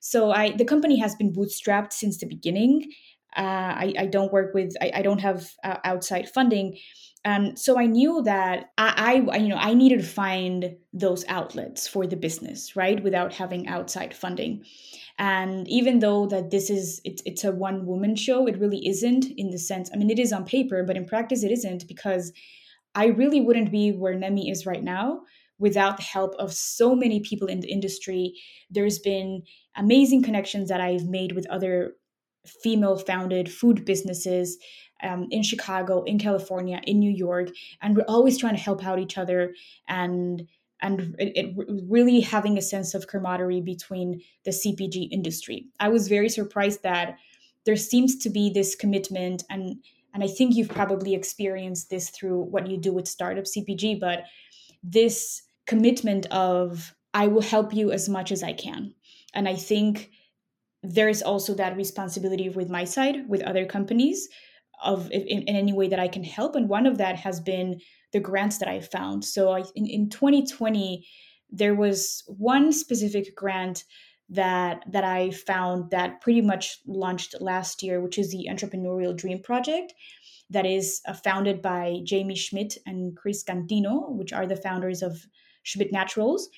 So 0.00 0.32
I 0.32 0.56
the 0.56 0.64
company 0.64 0.98
has 0.98 1.14
been 1.14 1.32
bootstrapped 1.32 1.92
since 1.92 2.18
the 2.18 2.26
beginning 2.26 2.90
I, 3.42 3.94
I, 3.98 4.06
don't 4.06 4.32
work 4.32 4.54
with, 4.54 4.72
I, 4.80 4.92
I 4.96 5.02
don't 5.02 5.20
have 5.20 5.50
uh, 5.62 5.76
outside 5.84 6.28
funding. 6.28 6.78
Um, 7.24 7.56
so 7.56 7.78
I 7.78 7.86
knew 7.86 8.22
that 8.22 8.70
I, 8.78 9.24
I, 9.30 9.36
you 9.36 9.48
know, 9.48 9.56
I 9.56 9.74
needed 9.74 9.98
to 9.98 10.06
find 10.06 10.76
those 10.92 11.24
outlets 11.28 11.88
for 11.88 12.06
the 12.06 12.16
business, 12.16 12.76
right, 12.76 13.02
without 13.02 13.34
having 13.34 13.66
outside 13.66 14.14
funding. 14.14 14.64
And 15.18 15.66
even 15.68 15.98
though 15.98 16.26
that 16.26 16.50
this 16.50 16.70
is, 16.70 17.00
it's, 17.04 17.22
it's 17.26 17.44
a 17.44 17.52
one 17.52 17.84
woman 17.84 18.16
show, 18.16 18.46
it 18.46 18.58
really 18.58 18.86
isn't 18.86 19.26
in 19.36 19.50
the 19.50 19.58
sense. 19.58 19.90
I 19.92 19.96
mean, 19.96 20.10
it 20.10 20.18
is 20.18 20.32
on 20.32 20.44
paper, 20.44 20.84
but 20.86 20.96
in 20.96 21.04
practice, 21.04 21.42
it 21.42 21.50
isn't 21.50 21.88
because 21.88 22.32
I 22.94 23.06
really 23.06 23.40
wouldn't 23.40 23.72
be 23.72 23.90
where 23.90 24.14
Nemi 24.14 24.48
is 24.50 24.64
right 24.64 24.82
now 24.82 25.22
without 25.58 25.96
the 25.96 26.02
help 26.02 26.34
of 26.38 26.52
so 26.52 26.94
many 26.94 27.20
people 27.20 27.48
in 27.48 27.60
the 27.60 27.70
industry. 27.70 28.34
There's 28.70 28.98
been 28.98 29.42
amazing 29.76 30.22
connections 30.22 30.68
that 30.68 30.80
I've 30.80 31.06
made 31.06 31.32
with 31.32 31.48
other 31.50 31.94
female 32.48 32.98
founded 32.98 33.50
food 33.50 33.84
businesses 33.84 34.58
um, 35.02 35.26
in 35.30 35.42
Chicago, 35.42 36.02
in 36.04 36.18
California, 36.18 36.80
in 36.86 36.98
New 36.98 37.10
York, 37.10 37.50
and 37.82 37.96
we're 37.96 38.04
always 38.08 38.38
trying 38.38 38.54
to 38.54 38.62
help 38.62 38.84
out 38.84 38.98
each 38.98 39.18
other 39.18 39.54
and 39.88 40.46
and 40.82 41.16
it, 41.18 41.32
it, 41.34 41.66
really 41.88 42.20
having 42.20 42.58
a 42.58 42.62
sense 42.62 42.92
of 42.92 43.06
camaraderie 43.06 43.62
between 43.62 44.20
the 44.44 44.50
CPG 44.50 45.08
industry. 45.10 45.68
I 45.80 45.88
was 45.88 46.06
very 46.06 46.28
surprised 46.28 46.82
that 46.82 47.16
there 47.64 47.76
seems 47.76 48.16
to 48.18 48.30
be 48.30 48.50
this 48.50 48.74
commitment 48.74 49.42
and 49.48 49.76
and 50.14 50.24
I 50.24 50.28
think 50.28 50.54
you've 50.54 50.70
probably 50.70 51.14
experienced 51.14 51.90
this 51.90 52.08
through 52.08 52.44
what 52.44 52.66
you 52.68 52.78
do 52.78 52.90
with 52.90 53.06
startup 53.06 53.44
CPG, 53.44 54.00
but 54.00 54.24
this 54.82 55.42
commitment 55.66 56.24
of 56.30 56.94
I 57.12 57.26
will 57.26 57.42
help 57.42 57.74
you 57.74 57.92
as 57.92 58.08
much 58.08 58.32
as 58.32 58.42
I 58.42 58.54
can. 58.54 58.94
And 59.34 59.46
I 59.46 59.54
think 59.56 60.10
there's 60.88 61.22
also 61.22 61.54
that 61.54 61.76
responsibility 61.76 62.48
with 62.48 62.68
my 62.68 62.84
side 62.84 63.28
with 63.28 63.42
other 63.42 63.66
companies 63.66 64.28
of 64.82 65.10
in, 65.10 65.22
in, 65.22 65.56
any 65.56 65.72
way 65.72 65.88
that 65.88 65.98
i 65.98 66.08
can 66.08 66.22
help 66.22 66.54
and 66.54 66.68
one 66.68 66.86
of 66.86 66.98
that 66.98 67.16
has 67.16 67.40
been 67.40 67.80
the 68.12 68.20
grants 68.20 68.58
that 68.58 68.68
i 68.68 68.80
found. 68.80 69.24
So 69.24 69.50
I, 69.52 69.64
in, 69.74 69.86
in 69.86 70.10
2020 70.10 71.06
there 71.50 71.74
was 71.74 72.24
one 72.26 72.72
specific 72.72 73.34
grant 73.36 73.84
that 74.28 74.84
that 74.90 75.04
i 75.04 75.30
found 75.30 75.90
that 75.90 76.20
pretty 76.20 76.40
much 76.40 76.78
launched 76.86 77.34
last 77.40 77.82
year 77.82 78.00
which 78.00 78.18
is 78.18 78.30
the 78.30 78.48
entrepreneurial 78.50 79.16
dream 79.16 79.40
project 79.40 79.94
that 80.50 80.66
is 80.66 81.00
uh, 81.08 81.12
founded 81.12 81.60
by 81.62 82.00
Jaime 82.08 82.36
Schmidt 82.36 82.76
and 82.86 83.16
chris 83.16 83.44
cantino 83.44 84.10
which 84.10 84.32
are 84.32 84.46
the 84.46 84.56
founders 84.56 85.02
of 85.02 85.26
schmidt 85.66 85.92
naturals. 85.92 86.48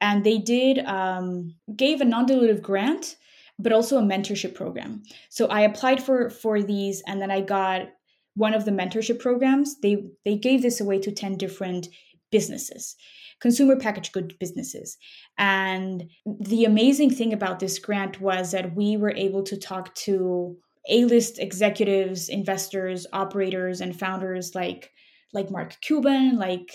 And 0.00 0.24
they 0.24 0.38
did 0.38 0.78
um, 0.80 1.54
gave 1.76 2.00
a 2.00 2.04
non-dilutive 2.04 2.62
grant 2.62 3.16
but 3.62 3.72
also 3.72 3.98
a 3.98 4.02
mentorship 4.02 4.54
program. 4.54 5.02
So 5.28 5.46
I 5.46 5.60
applied 5.60 6.02
for 6.02 6.30
for 6.30 6.62
these 6.62 7.02
and 7.06 7.20
then 7.20 7.30
I 7.30 7.40
got 7.40 7.88
one 8.34 8.54
of 8.54 8.64
the 8.64 8.70
mentorship 8.70 9.18
programs. 9.18 9.80
They 9.80 10.04
they 10.24 10.36
gave 10.36 10.62
this 10.62 10.80
away 10.80 10.98
to 11.00 11.12
10 11.12 11.36
different 11.36 11.88
businesses, 12.30 12.96
consumer 13.40 13.76
packaged 13.76 14.12
good 14.12 14.38
businesses. 14.38 14.96
And 15.36 16.10
the 16.26 16.64
amazing 16.64 17.10
thing 17.10 17.32
about 17.32 17.58
this 17.58 17.78
grant 17.78 18.20
was 18.20 18.52
that 18.52 18.74
we 18.74 18.96
were 18.96 19.14
able 19.14 19.42
to 19.44 19.56
talk 19.56 19.94
to 20.06 20.56
A-list 20.88 21.38
executives, 21.38 22.28
investors, 22.28 23.06
operators 23.12 23.80
and 23.80 23.98
founders 23.98 24.54
like 24.54 24.90
like 25.32 25.50
Mark 25.50 25.80
Cuban, 25.80 26.36
like 26.36 26.72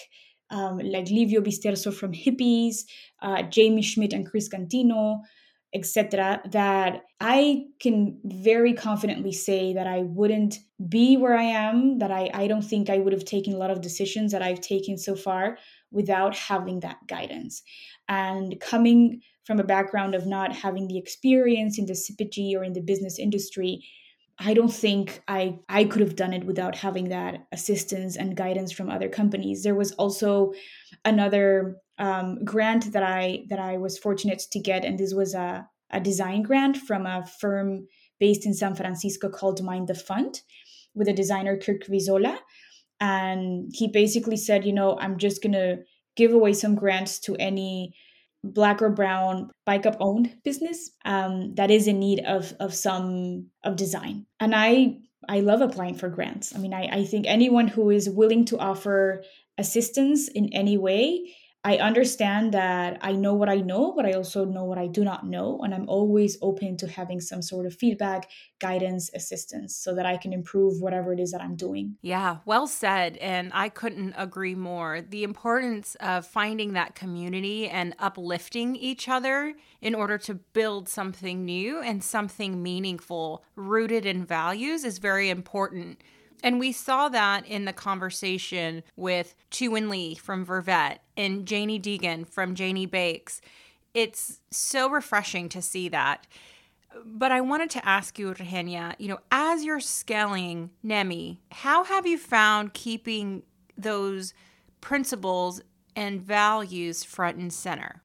um, 0.51 0.77
like 0.77 1.09
Livio 1.09 1.41
Bisterzo 1.41 1.93
from 1.93 2.13
Hippeas, 2.13 2.85
uh, 3.21 3.43
Jaime 3.53 3.81
Schmidt 3.81 4.13
and 4.13 4.29
Chris 4.29 4.47
Cantino, 4.47 5.21
etc. 5.75 6.41
that 6.51 7.03
i 7.19 7.65
can 7.79 8.19
very 8.23 8.73
confidently 8.73 9.31
say 9.31 9.73
that 9.73 9.85
i 9.85 9.99
wouldn't 9.99 10.57
be 10.89 11.17
where 11.17 11.37
i 11.37 11.43
am 11.43 11.99
that 11.99 12.11
I, 12.11 12.31
I 12.33 12.47
don't 12.47 12.63
think 12.63 12.89
i 12.89 12.97
would 12.97 13.13
have 13.13 13.25
taken 13.25 13.53
a 13.53 13.57
lot 13.57 13.69
of 13.69 13.81
decisions 13.81 14.31
that 14.31 14.41
i've 14.41 14.61
taken 14.61 14.97
so 14.97 15.15
far 15.15 15.57
without 15.91 16.35
having 16.35 16.81
that 16.81 16.97
guidance. 17.07 17.61
And 18.09 18.59
coming 18.59 19.21
from 19.45 19.59
a 19.59 19.63
background 19.63 20.13
of 20.15 20.25
not 20.25 20.53
having 20.53 20.87
the 20.87 20.97
experience 20.97 21.77
in 21.77 21.85
the 21.85 21.93
cpg 21.93 22.55
or 22.55 22.63
in 22.63 22.73
the 22.73 22.81
business 22.81 23.19
industry 23.19 23.83
i 24.39 24.53
don't 24.53 24.73
think 24.73 25.21
i 25.27 25.57
i 25.69 25.83
could 25.83 26.01
have 26.01 26.15
done 26.15 26.33
it 26.33 26.45
without 26.45 26.75
having 26.75 27.09
that 27.09 27.47
assistance 27.51 28.15
and 28.15 28.37
guidance 28.37 28.71
from 28.71 28.89
other 28.89 29.09
companies. 29.09 29.63
There 29.63 29.75
was 29.75 29.91
also 29.93 30.51
another 31.03 31.77
um, 31.97 32.43
grant 32.43 32.91
that 32.93 33.03
I 33.03 33.45
that 33.49 33.59
I 33.59 33.77
was 33.77 33.97
fortunate 33.97 34.43
to 34.51 34.59
get, 34.59 34.85
and 34.85 34.97
this 34.97 35.13
was 35.13 35.33
a, 35.33 35.67
a 35.91 35.99
design 35.99 36.43
grant 36.43 36.77
from 36.77 37.05
a 37.05 37.25
firm 37.39 37.87
based 38.19 38.45
in 38.45 38.53
San 38.53 38.75
Francisco 38.75 39.29
called 39.29 39.63
Mind 39.63 39.87
the 39.87 39.95
Font, 39.95 40.41
with 40.93 41.07
a 41.07 41.13
designer 41.13 41.57
Kirk 41.57 41.85
Vizola, 41.85 42.37
and 42.99 43.71
he 43.73 43.87
basically 43.87 44.37
said, 44.37 44.65
you 44.65 44.73
know, 44.73 44.97
I'm 44.99 45.17
just 45.17 45.41
gonna 45.41 45.77
give 46.15 46.33
away 46.33 46.53
some 46.53 46.75
grants 46.75 47.19
to 47.19 47.35
any 47.35 47.95
black 48.43 48.81
or 48.81 48.89
brown 48.89 49.49
BIPOC 49.67 49.97
owned 49.99 50.35
business 50.43 50.91
um, 51.03 51.55
that 51.55 51.71
is 51.71 51.87
in 51.87 51.99
need 51.99 52.19
of 52.25 52.53
of 52.59 52.73
some 52.73 53.47
of 53.63 53.75
design. 53.75 54.25
And 54.39 54.53
i 54.55 54.97
i 55.27 55.39
love 55.39 55.61
applying 55.61 55.95
for 55.95 56.09
grants. 56.09 56.55
I 56.55 56.59
mean 56.59 56.73
I, 56.73 56.83
I 56.99 57.05
think 57.05 57.25
anyone 57.27 57.67
who 57.67 57.89
is 57.89 58.09
willing 58.09 58.45
to 58.45 58.59
offer 58.59 59.23
assistance 59.57 60.27
in 60.27 60.53
any 60.53 60.77
way 60.77 61.33
I 61.65 61.77
understand 61.77 62.53
that 62.53 62.99
I 63.01 63.13
know 63.13 63.33
what 63.33 63.49
I 63.49 63.55
know, 63.55 63.91
but 63.91 64.05
I 64.05 64.11
also 64.11 64.45
know 64.45 64.65
what 64.65 64.77
I 64.77 64.85
do 64.85 65.03
not 65.03 65.25
know. 65.25 65.61
And 65.63 65.73
I'm 65.73 65.89
always 65.89 66.37
open 66.43 66.77
to 66.77 66.87
having 66.87 67.19
some 67.19 67.41
sort 67.41 67.65
of 67.65 67.73
feedback, 67.73 68.29
guidance, 68.59 69.09
assistance 69.15 69.75
so 69.75 69.95
that 69.95 70.05
I 70.05 70.17
can 70.17 70.31
improve 70.31 70.79
whatever 70.79 71.11
it 71.11 71.19
is 71.19 71.31
that 71.31 71.41
I'm 71.41 71.55
doing. 71.55 71.95
Yeah, 72.03 72.37
well 72.45 72.67
said. 72.67 73.17
And 73.17 73.49
I 73.51 73.69
couldn't 73.69 74.13
agree 74.15 74.53
more. 74.53 75.01
The 75.01 75.23
importance 75.23 75.95
of 76.01 76.27
finding 76.27 76.73
that 76.73 76.93
community 76.93 77.67
and 77.67 77.95
uplifting 77.97 78.75
each 78.75 79.09
other 79.09 79.55
in 79.81 79.95
order 79.95 80.19
to 80.19 80.35
build 80.35 80.87
something 80.87 81.45
new 81.45 81.81
and 81.81 82.03
something 82.03 82.61
meaningful 82.61 83.43
rooted 83.55 84.05
in 84.05 84.23
values 84.23 84.83
is 84.83 84.99
very 84.99 85.31
important 85.31 85.99
And 86.45 86.59
we 86.59 86.71
saw 86.73 87.09
that 87.09 87.47
in 87.47 87.65
the 87.65 87.73
conversation 87.73 88.83
with 88.95 89.33
and 89.59 89.89
Lee 89.89 90.13
from 90.13 90.45
Vervet 90.45 90.99
and 91.17 91.47
Janie 91.47 91.79
Deegan 91.79 92.27
from 92.27 92.53
Janie 92.53 92.85
Bakes. 92.85 93.41
It's 93.95 94.41
so 94.51 94.87
refreshing 94.87 95.49
to 95.49 95.61
see 95.63 95.89
that. 95.89 96.27
But 97.03 97.31
I 97.31 97.41
wanted 97.41 97.71
to 97.71 97.85
ask 97.85 98.19
you, 98.19 98.29
Regina, 98.29 98.95
you 98.99 99.07
know, 99.07 99.17
as 99.31 99.63
you're 99.63 99.79
scaling 99.79 100.69
Nemi, 100.83 101.41
how 101.49 101.83
have 101.83 102.05
you 102.05 102.19
found 102.19 102.75
keeping 102.75 103.41
those 103.75 104.35
principles 104.81 105.61
and 105.95 106.21
values 106.21 107.03
front 107.03 107.37
and 107.37 107.51
center? 107.51 108.03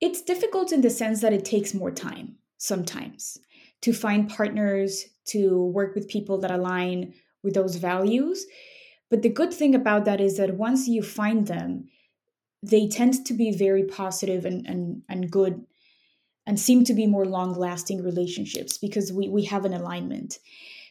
It's 0.00 0.22
difficult 0.22 0.72
in 0.72 0.80
the 0.80 0.90
sense 0.90 1.20
that 1.20 1.32
it 1.32 1.44
takes 1.44 1.72
more 1.72 1.92
time 1.92 2.34
sometimes 2.58 3.38
to 3.82 3.92
find 3.92 4.28
partners, 4.28 5.04
to 5.26 5.66
work 5.66 5.94
with 5.94 6.08
people 6.08 6.38
that 6.38 6.50
align 6.50 7.14
with 7.46 7.54
those 7.54 7.76
values. 7.76 8.44
But 9.08 9.22
the 9.22 9.30
good 9.30 9.54
thing 9.54 9.74
about 9.74 10.04
that 10.04 10.20
is 10.20 10.36
that 10.36 10.56
once 10.56 10.86
you 10.86 11.02
find 11.02 11.46
them, 11.46 11.88
they 12.62 12.88
tend 12.88 13.24
to 13.24 13.32
be 13.32 13.52
very 13.52 13.84
positive 13.84 14.44
and, 14.44 14.66
and, 14.66 15.02
and 15.08 15.30
good 15.30 15.64
and 16.46 16.60
seem 16.60 16.84
to 16.84 16.94
be 16.94 17.06
more 17.06 17.24
long 17.24 17.54
lasting 17.54 18.02
relationships 18.02 18.78
because 18.78 19.12
we, 19.12 19.28
we 19.28 19.44
have 19.44 19.64
an 19.64 19.72
alignment. 19.72 20.38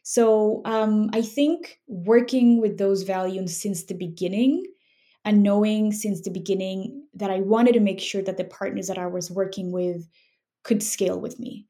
So 0.04 0.62
um, 0.66 1.10
I 1.14 1.22
think 1.22 1.80
working 1.88 2.62
with 2.62 2.78
those 2.78 3.04
values 3.04 3.60
since 3.60 3.84
the 3.84 3.96
beginning 3.96 4.66
and 5.24 5.42
knowing 5.42 5.92
since 5.92 6.22
the 6.22 6.30
beginning 6.30 7.08
that 7.16 7.32
I 7.32 7.40
wanted 7.40 7.74
to 7.74 7.80
make 7.80 8.00
sure 8.00 8.22
that 8.22 8.38
the 8.38 8.44
partners 8.44 8.88
that 8.88 8.98
I 8.98 9.08
was 9.08 9.32
working 9.32 9.72
with 9.72 10.08
could 10.64 10.84
scale 10.84 11.20
with 11.20 11.40
me. 11.40 11.66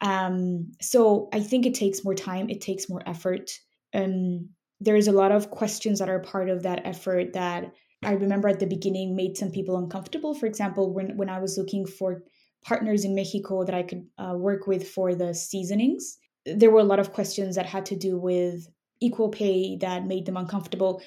Um, 0.00 0.72
so 0.80 1.28
I 1.32 1.40
think 1.40 1.64
it 1.64 1.74
takes 1.74 2.04
more 2.04 2.14
time, 2.14 2.50
it 2.50 2.60
takes 2.60 2.88
more 2.88 3.02
effort. 3.06 3.50
Um, 3.96 4.50
there's 4.80 5.08
a 5.08 5.12
lot 5.12 5.32
of 5.32 5.50
questions 5.50 5.98
that 5.98 6.10
are 6.10 6.20
part 6.20 6.50
of 6.50 6.62
that 6.62 6.82
effort 6.84 7.32
that 7.32 7.72
I 8.04 8.12
remember 8.12 8.48
at 8.48 8.60
the 8.60 8.66
beginning 8.66 9.16
made 9.16 9.36
some 9.36 9.50
people 9.50 9.78
uncomfortable. 9.78 10.34
For 10.34 10.46
example, 10.46 10.92
when, 10.92 11.16
when 11.16 11.30
I 11.30 11.38
was 11.38 11.56
looking 11.56 11.86
for 11.86 12.22
partners 12.64 13.04
in 13.04 13.14
Mexico 13.14 13.64
that 13.64 13.74
I 13.74 13.82
could 13.82 14.06
uh, 14.18 14.34
work 14.36 14.66
with 14.66 14.88
for 14.88 15.14
the 15.14 15.34
seasonings, 15.34 16.18
there 16.44 16.70
were 16.70 16.80
a 16.80 16.84
lot 16.92 16.98
of 16.98 17.12
questions 17.12 17.56
that 17.56 17.66
had 17.66 17.86
to 17.86 17.96
do 17.96 18.18
with 18.18 18.68
equal 19.00 19.30
pay 19.30 19.76
that 19.78 20.06
made 20.06 20.26
them 20.26 20.36
uncomfortable. 20.36 21.02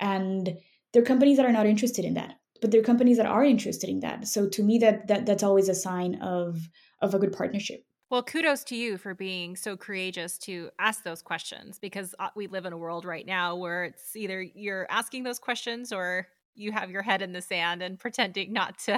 And 0.00 0.56
there 0.92 1.02
are 1.02 1.06
companies 1.06 1.36
that 1.36 1.46
are 1.46 1.52
not 1.52 1.66
interested 1.66 2.04
in 2.04 2.14
that, 2.14 2.34
but 2.60 2.70
there 2.70 2.80
are 2.80 2.84
companies 2.84 3.16
that 3.18 3.26
are 3.26 3.44
interested 3.44 3.88
in 3.88 4.00
that. 4.00 4.26
So 4.26 4.48
to 4.48 4.62
me, 4.62 4.78
that, 4.78 5.06
that 5.08 5.26
that's 5.26 5.42
always 5.42 5.68
a 5.68 5.74
sign 5.74 6.16
of 6.16 6.58
of 7.00 7.14
a 7.14 7.18
good 7.18 7.32
partnership. 7.32 7.84
Well, 8.10 8.22
kudos 8.22 8.64
to 8.64 8.76
you 8.76 8.98
for 8.98 9.14
being 9.14 9.56
so 9.56 9.76
courageous 9.76 10.38
to 10.38 10.70
ask 10.78 11.02
those 11.02 11.22
questions 11.22 11.78
because 11.78 12.14
uh, 12.18 12.28
we 12.36 12.46
live 12.46 12.66
in 12.66 12.72
a 12.72 12.78
world 12.78 13.04
right 13.04 13.26
now 13.26 13.56
where 13.56 13.84
it's 13.84 14.14
either 14.14 14.42
you're 14.42 14.86
asking 14.90 15.24
those 15.24 15.38
questions 15.38 15.92
or 15.92 16.28
you 16.54 16.70
have 16.72 16.90
your 16.90 17.02
head 17.02 17.22
in 17.22 17.32
the 17.32 17.42
sand 17.42 17.82
and 17.82 17.98
pretending 17.98 18.52
not 18.52 18.78
to 18.78 18.92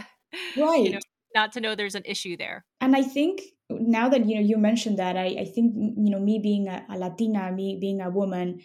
right. 0.56 0.84
You 0.84 0.92
know, 0.92 0.98
not 1.34 1.52
to 1.52 1.60
know 1.60 1.74
there's 1.74 1.94
an 1.94 2.02
issue 2.04 2.36
there. 2.36 2.64
And 2.80 2.96
I 2.96 3.02
think 3.02 3.42
now 3.70 4.08
that 4.08 4.26
you 4.26 4.36
know 4.36 4.40
you 4.40 4.56
mentioned 4.56 4.98
that, 4.98 5.16
I, 5.16 5.36
I 5.40 5.44
think 5.44 5.74
you 5.76 6.10
know 6.10 6.20
me 6.20 6.38
being 6.42 6.68
a, 6.68 6.84
a 6.90 6.98
Latina, 6.98 7.52
me 7.52 7.78
being 7.80 8.00
a 8.00 8.10
woman, 8.10 8.60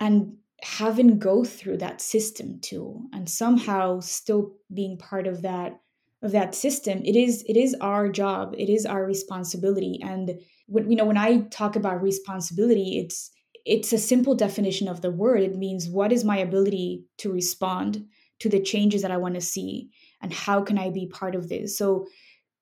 and 0.00 0.36
having 0.62 1.18
go 1.18 1.44
through 1.44 1.76
that 1.78 2.00
system 2.00 2.58
too 2.60 3.08
and 3.12 3.28
somehow 3.28 4.00
still 4.00 4.56
being 4.74 4.98
part 4.98 5.26
of 5.26 5.42
that 5.42 5.80
of 6.22 6.32
that 6.32 6.54
system 6.54 7.00
it 7.04 7.14
is 7.14 7.44
it 7.48 7.56
is 7.56 7.76
our 7.80 8.08
job 8.08 8.54
it 8.58 8.68
is 8.68 8.84
our 8.86 9.04
responsibility. 9.04 10.00
And 10.02 10.40
when 10.66 10.90
you 10.90 10.96
know 10.96 11.04
when 11.04 11.16
i 11.16 11.42
talk 11.50 11.76
about 11.76 12.02
responsibility 12.02 12.98
it's 12.98 13.30
it's 13.64 13.92
a 13.92 13.98
simple 13.98 14.34
definition 14.34 14.88
of 14.88 15.02
the 15.02 15.10
word. 15.10 15.42
It 15.42 15.56
means 15.56 15.90
what 15.90 16.10
is 16.10 16.24
my 16.24 16.38
ability 16.38 17.04
to 17.18 17.30
respond 17.30 18.06
to 18.38 18.48
the 18.48 18.60
changes 18.60 19.02
that 19.02 19.10
i 19.10 19.16
want 19.16 19.34
to 19.34 19.40
see? 19.40 19.90
And 20.22 20.32
how 20.32 20.62
can 20.62 20.78
i 20.78 20.90
be 20.90 21.06
part 21.06 21.34
of 21.34 21.48
this? 21.48 21.76
So 21.76 22.06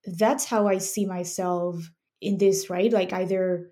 that's 0.04 0.44
how 0.44 0.68
i 0.68 0.78
see 0.78 1.06
myself 1.06 1.90
in 2.20 2.38
this 2.38 2.68
right? 2.68 2.92
Like 2.92 3.12
either 3.12 3.70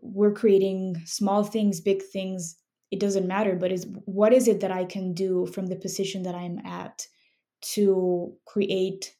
we're 0.00 0.32
creating 0.32 1.02
small 1.04 1.44
things 1.44 1.80
big 1.80 2.02
things 2.02 2.56
it 2.90 3.00
doesn't 3.00 3.26
matter 3.26 3.56
but 3.56 3.72
is 3.72 3.86
what 4.04 4.32
is 4.32 4.48
it 4.48 4.60
that 4.60 4.72
i 4.72 4.84
can 4.84 5.12
do 5.12 5.46
from 5.46 5.66
the 5.66 5.76
position 5.76 6.22
that 6.22 6.34
i'm 6.34 6.58
at 6.60 7.06
to 7.60 8.32
create 8.46 9.14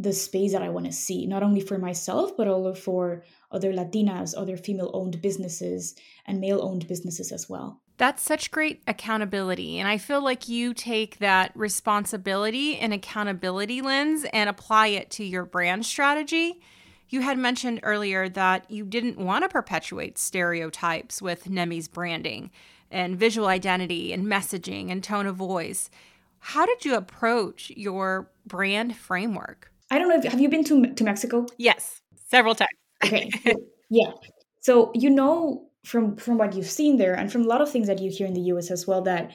the 0.00 0.12
space 0.12 0.52
that 0.52 0.62
i 0.62 0.68
want 0.68 0.86
to 0.86 0.92
see 0.92 1.26
not 1.26 1.42
only 1.42 1.60
for 1.60 1.78
myself 1.78 2.36
but 2.36 2.48
also 2.48 2.74
for 2.74 3.22
other 3.52 3.72
latinas 3.72 4.34
other 4.36 4.56
female 4.56 4.90
owned 4.94 5.20
businesses 5.22 5.94
and 6.26 6.40
male 6.40 6.60
owned 6.62 6.88
businesses 6.88 7.30
as 7.32 7.48
well 7.48 7.80
that's 8.00 8.22
such 8.22 8.50
great 8.50 8.82
accountability. 8.86 9.78
And 9.78 9.86
I 9.86 9.98
feel 9.98 10.24
like 10.24 10.48
you 10.48 10.72
take 10.72 11.18
that 11.18 11.52
responsibility 11.54 12.78
and 12.78 12.94
accountability 12.94 13.82
lens 13.82 14.24
and 14.32 14.48
apply 14.48 14.86
it 14.86 15.10
to 15.10 15.24
your 15.24 15.44
brand 15.44 15.84
strategy. 15.84 16.62
You 17.10 17.20
had 17.20 17.36
mentioned 17.36 17.80
earlier 17.82 18.26
that 18.30 18.70
you 18.70 18.86
didn't 18.86 19.18
want 19.18 19.44
to 19.44 19.50
perpetuate 19.50 20.16
stereotypes 20.16 21.20
with 21.20 21.50
Nemi's 21.50 21.88
branding 21.88 22.50
and 22.90 23.18
visual 23.18 23.48
identity 23.48 24.14
and 24.14 24.24
messaging 24.26 24.90
and 24.90 25.04
tone 25.04 25.26
of 25.26 25.36
voice. 25.36 25.90
How 26.38 26.64
did 26.64 26.86
you 26.86 26.94
approach 26.94 27.70
your 27.76 28.30
brand 28.46 28.96
framework? 28.96 29.69
I 29.90 29.98
don't 29.98 30.08
know 30.08 30.16
if 30.16 30.24
have 30.24 30.40
you 30.40 30.48
been 30.48 30.64
to 30.64 30.94
to 30.94 31.04
Mexico? 31.04 31.46
Yes, 31.58 32.00
several 32.28 32.54
times. 32.54 32.70
okay. 33.04 33.30
yeah. 33.90 34.12
So 34.60 34.92
you 34.94 35.10
know 35.10 35.66
from 35.84 36.16
from 36.16 36.38
what 36.38 36.54
you've 36.54 36.70
seen 36.70 36.96
there 36.96 37.14
and 37.14 37.32
from 37.32 37.42
a 37.42 37.46
lot 37.46 37.60
of 37.60 37.70
things 37.70 37.86
that 37.86 38.00
you 38.00 38.10
hear 38.10 38.26
in 38.26 38.34
the 38.34 38.52
US 38.52 38.70
as 38.70 38.86
well 38.86 39.02
that 39.02 39.32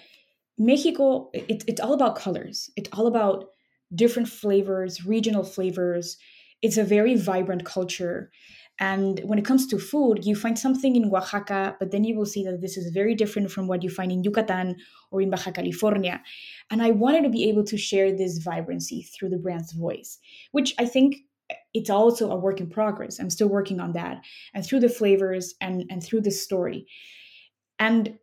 Mexico 0.58 1.30
it, 1.34 1.64
it's 1.68 1.82
all 1.82 1.94
about 1.94 2.16
colors. 2.16 2.70
It's 2.76 2.90
all 2.94 3.08
about 3.08 3.46
different 3.94 4.30
flavors, 4.30 5.06
regional 5.06 5.44
flavors. 5.44 6.18
It's 6.62 6.78
a 6.78 6.84
very 6.84 7.16
vibrant 7.16 7.66
culture. 7.66 8.32
And 8.80 9.22
when 9.24 9.40
it 9.40 9.46
comes 9.46 9.68
to 9.68 9.80
food, 9.80 10.26
you 10.26 10.36
find 10.36 10.60
something 10.60 10.96
in 10.96 11.06
Oaxaca, 11.14 11.78
but 11.80 11.92
then 11.92 12.04
you 12.04 12.16
will 12.16 12.26
see 12.26 12.44
that 12.44 12.60
this 12.60 12.76
is 12.76 12.92
very 12.92 13.16
different 13.16 13.52
from 13.52 13.68
what 13.68 13.84
you 13.84 13.90
find 13.90 14.12
in 14.12 14.24
Yucatan 14.24 14.76
or 15.12 15.22
in 15.22 15.30
Baja 15.30 15.52
California. 15.52 16.22
And 16.70 16.82
I 16.82 16.92
wanted 16.92 17.24
to 17.24 17.30
be 17.30 17.48
able 17.50 17.64
to 17.66 17.78
share 17.78 18.12
this 18.12 18.40
vibrancy 18.40 19.04
through 19.04 19.30
the 19.30 19.38
brand's 19.38 19.72
voice, 19.72 20.20
which 20.52 20.74
I 20.78 20.86
think 20.86 21.18
it's 21.74 21.90
also 21.90 22.32
a 22.32 22.36
work 22.36 22.60
in 22.60 22.70
progress. 22.70 23.20
I'm 23.20 23.30
still 23.30 23.48
working 23.48 23.80
on 23.80 23.94
that. 23.94 24.22
And 24.54 24.66
through 24.66 24.82
the 24.82 24.90
flavors 24.90 25.56
and, 25.62 25.86
and 25.90 26.04
through 26.04 26.22
the 26.22 26.32
story. 26.32 26.88
And 27.80 28.18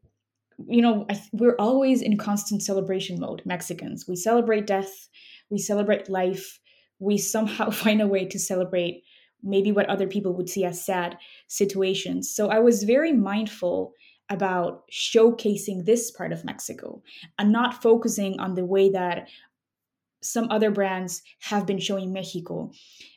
you 0.69 0.83
know, 0.83 1.07
I, 1.09 1.21
we're 1.33 1.57
always 1.59 2.03
in 2.03 2.17
constant 2.17 2.63
celebration 2.63 3.19
mode, 3.19 3.43
Mexicans. 3.45 4.07
We 4.07 4.17
celebrate 4.17 4.67
death, 4.67 5.09
we 5.51 5.59
celebrate 5.59 6.09
life, 6.09 6.61
we 6.99 7.19
somehow 7.19 7.71
find 7.85 8.01
a 8.01 8.07
way 8.07 8.27
to 8.27 8.39
celebrate 8.39 9.03
maybe 9.43 9.73
what 9.73 9.89
other 9.89 10.07
people 10.07 10.35
would 10.35 10.49
see 10.49 10.65
as 10.65 10.85
sad 10.85 11.19
situations. 11.49 12.35
So 12.35 12.49
I 12.51 12.59
was 12.61 12.85
very 12.85 13.13
mindful 13.13 13.93
about 14.29 14.85
showcasing 14.91 15.85
this 15.85 16.11
part 16.11 16.33
of 16.33 16.45
Mexico 16.45 17.03
and 17.39 17.53
not 17.53 17.83
focusing 17.83 18.41
on 18.41 18.55
the 18.55 18.65
way 18.65 18.91
that 18.91 19.29
some 20.23 20.47
other 20.51 20.71
brands 20.71 21.21
have 21.41 21.67
been 21.67 21.81
showing 21.81 22.13
Mexico. 22.13 22.71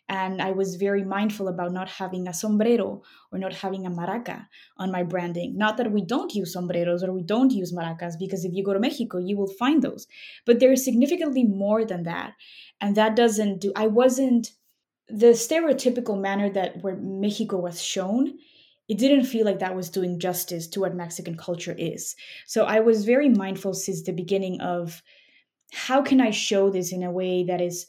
And 0.09 0.41
I 0.41 0.51
was 0.51 0.75
very 0.75 1.03
mindful 1.03 1.47
about 1.47 1.71
not 1.71 1.87
having 1.87 2.27
a 2.27 2.33
sombrero 2.33 3.03
or 3.31 3.39
not 3.39 3.53
having 3.53 3.85
a 3.85 3.91
maraca 3.91 4.47
on 4.77 4.91
my 4.91 5.03
branding. 5.03 5.55
Not 5.57 5.77
that 5.77 5.91
we 5.91 6.03
don't 6.03 6.33
use 6.33 6.53
sombreros 6.53 7.03
or 7.03 7.13
we 7.13 7.23
don't 7.23 7.51
use 7.51 7.73
maracas, 7.73 8.13
because 8.19 8.43
if 8.43 8.53
you 8.53 8.63
go 8.63 8.73
to 8.73 8.79
Mexico, 8.79 9.19
you 9.19 9.37
will 9.37 9.53
find 9.59 9.83
those. 9.83 10.07
But 10.45 10.59
there 10.59 10.71
is 10.71 10.83
significantly 10.83 11.43
more 11.43 11.85
than 11.85 12.03
that. 12.03 12.33
And 12.81 12.95
that 12.95 13.15
doesn't 13.15 13.61
do, 13.61 13.71
I 13.75 13.87
wasn't 13.87 14.49
the 15.07 15.27
stereotypical 15.27 16.19
manner 16.19 16.49
that 16.49 16.81
where 16.81 16.95
Mexico 16.95 17.57
was 17.57 17.81
shown, 17.81 18.37
it 18.87 18.97
didn't 18.97 19.25
feel 19.25 19.45
like 19.45 19.59
that 19.59 19.75
was 19.75 19.89
doing 19.89 20.19
justice 20.19 20.67
to 20.67 20.79
what 20.79 20.95
Mexican 20.95 21.37
culture 21.37 21.75
is. 21.77 22.15
So 22.45 22.65
I 22.65 22.79
was 22.79 23.05
very 23.05 23.29
mindful 23.29 23.73
since 23.73 24.03
the 24.03 24.13
beginning 24.13 24.61
of 24.61 25.01
how 25.73 26.01
can 26.01 26.21
I 26.21 26.31
show 26.31 26.69
this 26.69 26.91
in 26.91 27.03
a 27.03 27.11
way 27.11 27.43
that 27.45 27.61
is 27.61 27.87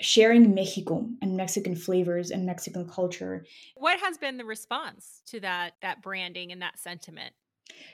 sharing 0.00 0.54
Mexico 0.54 1.08
and 1.20 1.36
Mexican 1.36 1.76
flavors 1.76 2.30
and 2.30 2.44
Mexican 2.44 2.88
culture. 2.88 3.44
What 3.76 4.00
has 4.00 4.18
been 4.18 4.36
the 4.36 4.44
response 4.44 5.22
to 5.26 5.40
that 5.40 5.74
that 5.82 6.02
branding 6.02 6.50
and 6.50 6.60
that 6.62 6.78
sentiment? 6.78 7.34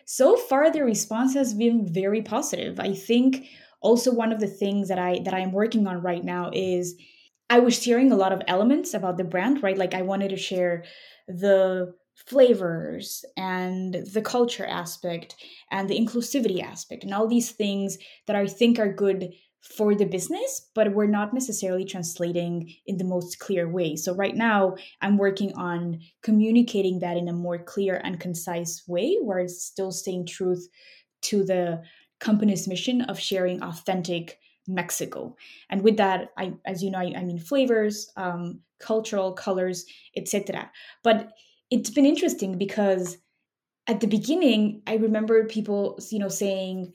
So 0.07 0.37
far 0.37 0.71
the 0.71 0.85
response 0.85 1.35
has 1.35 1.55
been 1.55 1.87
very 1.93 2.23
positive. 2.23 2.81
I 2.81 2.95
think 2.95 3.47
also 3.81 4.13
one 4.13 4.33
of 4.33 4.41
the 4.41 4.47
things 4.47 4.89
that 4.89 4.99
I 4.99 5.21
that 5.25 5.35
I'm 5.35 5.53
working 5.53 5.87
on 5.87 6.01
right 6.03 6.25
now 6.25 6.51
is 6.53 6.95
I 7.51 7.61
was 7.61 7.83
sharing 7.83 8.13
a 8.13 8.17
lot 8.17 8.33
of 8.33 8.43
elements 8.47 8.95
about 8.95 9.17
the 9.17 9.25
brand, 9.25 9.63
right? 9.63 9.79
Like 9.79 9.95
I 9.95 10.03
wanted 10.03 10.29
to 10.31 10.37
share 10.37 10.85
the 11.27 11.95
flavors 12.15 13.25
and 13.37 13.95
the 14.13 14.23
culture 14.23 14.67
aspect 14.67 15.37
and 15.71 15.89
the 15.89 15.99
inclusivity 15.99 16.63
aspect 16.63 17.05
and 17.05 17.15
all 17.15 17.29
these 17.29 17.53
things 17.53 17.97
that 18.27 18.37
I 18.37 18.47
think 18.47 18.79
are 18.79 18.93
good 18.93 19.33
for 19.63 19.95
the 19.95 20.05
business, 20.07 20.71
but 20.75 20.95
we're 20.95 21.07
not 21.07 21.35
necessarily 21.35 21.85
translating 21.85 22.73
in 22.87 22.97
the 22.97 23.05
most 23.05 23.39
clear 23.39 23.69
way. 23.69 23.97
So, 23.97 24.15
right 24.15 24.35
now, 24.35 24.77
I'm 25.01 25.19
working 25.19 25.53
on 25.55 26.01
communicating 26.23 27.01
that 27.01 27.17
in 27.17 27.29
a 27.29 27.33
more 27.33 27.59
clear 27.59 28.01
and 28.03 28.21
concise 28.21 28.83
way 28.87 29.17
where 29.21 29.41
it's 29.41 29.63
still 29.63 29.91
staying 29.91 30.27
truth 30.27 30.69
to 31.23 31.45
the 31.45 31.83
company's 32.21 32.69
mission 32.69 33.03
of 33.03 33.19
sharing 33.19 33.63
authentic 33.63 34.39
Mexico. 34.69 35.35
And 35.71 35.83
with 35.83 35.97
that, 35.97 36.31
I, 36.37 36.53
as 36.67 36.83
you 36.83 36.91
know, 36.91 36.99
I, 36.99 37.13
I 37.17 37.25
mean 37.25 37.39
flavors, 37.39 38.13
um, 38.17 38.61
cultural 38.79 39.33
colors, 39.33 39.85
etc. 40.17 40.71
But 41.03 41.33
it's 41.71 41.91
been 41.91 42.07
interesting 42.07 42.59
because 42.59 43.19
at 43.87 44.01
the 44.01 44.07
beginning, 44.07 44.83
I 44.87 44.97
remember 44.97 45.45
people, 45.47 45.99
you 46.11 46.19
know, 46.19 46.29
saying, 46.29 46.93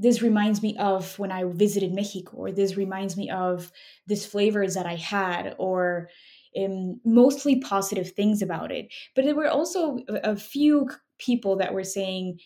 this 0.00 0.22
reminds 0.22 0.62
me 0.62 0.76
of 0.78 1.18
when 1.18 1.32
I 1.32 1.42
visited 1.44 1.92
Mexico, 1.92 2.36
or 2.36 2.52
this 2.52 2.76
reminds 2.76 3.16
me 3.16 3.28
of 3.30 3.72
this 4.06 4.24
flavors 4.24 4.74
that 4.74 4.86
I 4.86 4.94
had, 4.94 5.56
or 5.58 6.08
um, 6.56 7.00
mostly 7.04 7.56
positive 7.60 8.12
things 8.12 8.40
about 8.40 8.70
it. 8.70 8.92
But 9.16 9.24
there 9.24 9.34
were 9.34 9.48
also 9.48 9.98
a, 10.08 10.32
a 10.32 10.36
few 10.36 10.88
people 11.18 11.56
that 11.56 11.74
were 11.74 11.84
saying, 11.84 12.38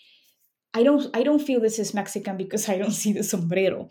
I 0.74 0.82
don't 0.82 1.14
I 1.14 1.22
don't 1.22 1.42
feel 1.42 1.61
this 1.61 1.78
is 1.78 1.94
Mexican 1.94 2.37
because 2.37 2.68
I 2.68 2.78
don't 2.78 2.92
see 3.02 3.12
the 3.12 3.22
sombrero 3.22 3.88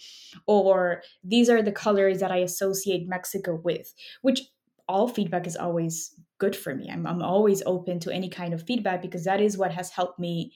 or 0.47 1.03
these 1.23 1.49
are 1.49 1.61
the 1.61 1.71
colors 1.71 2.19
that 2.19 2.31
I 2.31 2.37
associate 2.37 3.07
Mexico 3.07 3.55
with 3.63 3.93
which 4.21 4.41
all 4.87 5.07
feedback 5.07 5.47
is 5.47 5.55
always 5.55 6.13
good 6.37 6.55
for 6.55 6.75
me. 6.75 6.89
I'm 6.91 7.05
I'm 7.05 7.21
always 7.21 7.61
open 7.65 7.99
to 8.01 8.11
any 8.11 8.29
kind 8.29 8.53
of 8.53 8.63
feedback 8.63 9.01
because 9.01 9.23
that 9.25 9.41
is 9.41 9.57
what 9.57 9.71
has 9.71 9.89
helped 9.89 10.19
me 10.19 10.53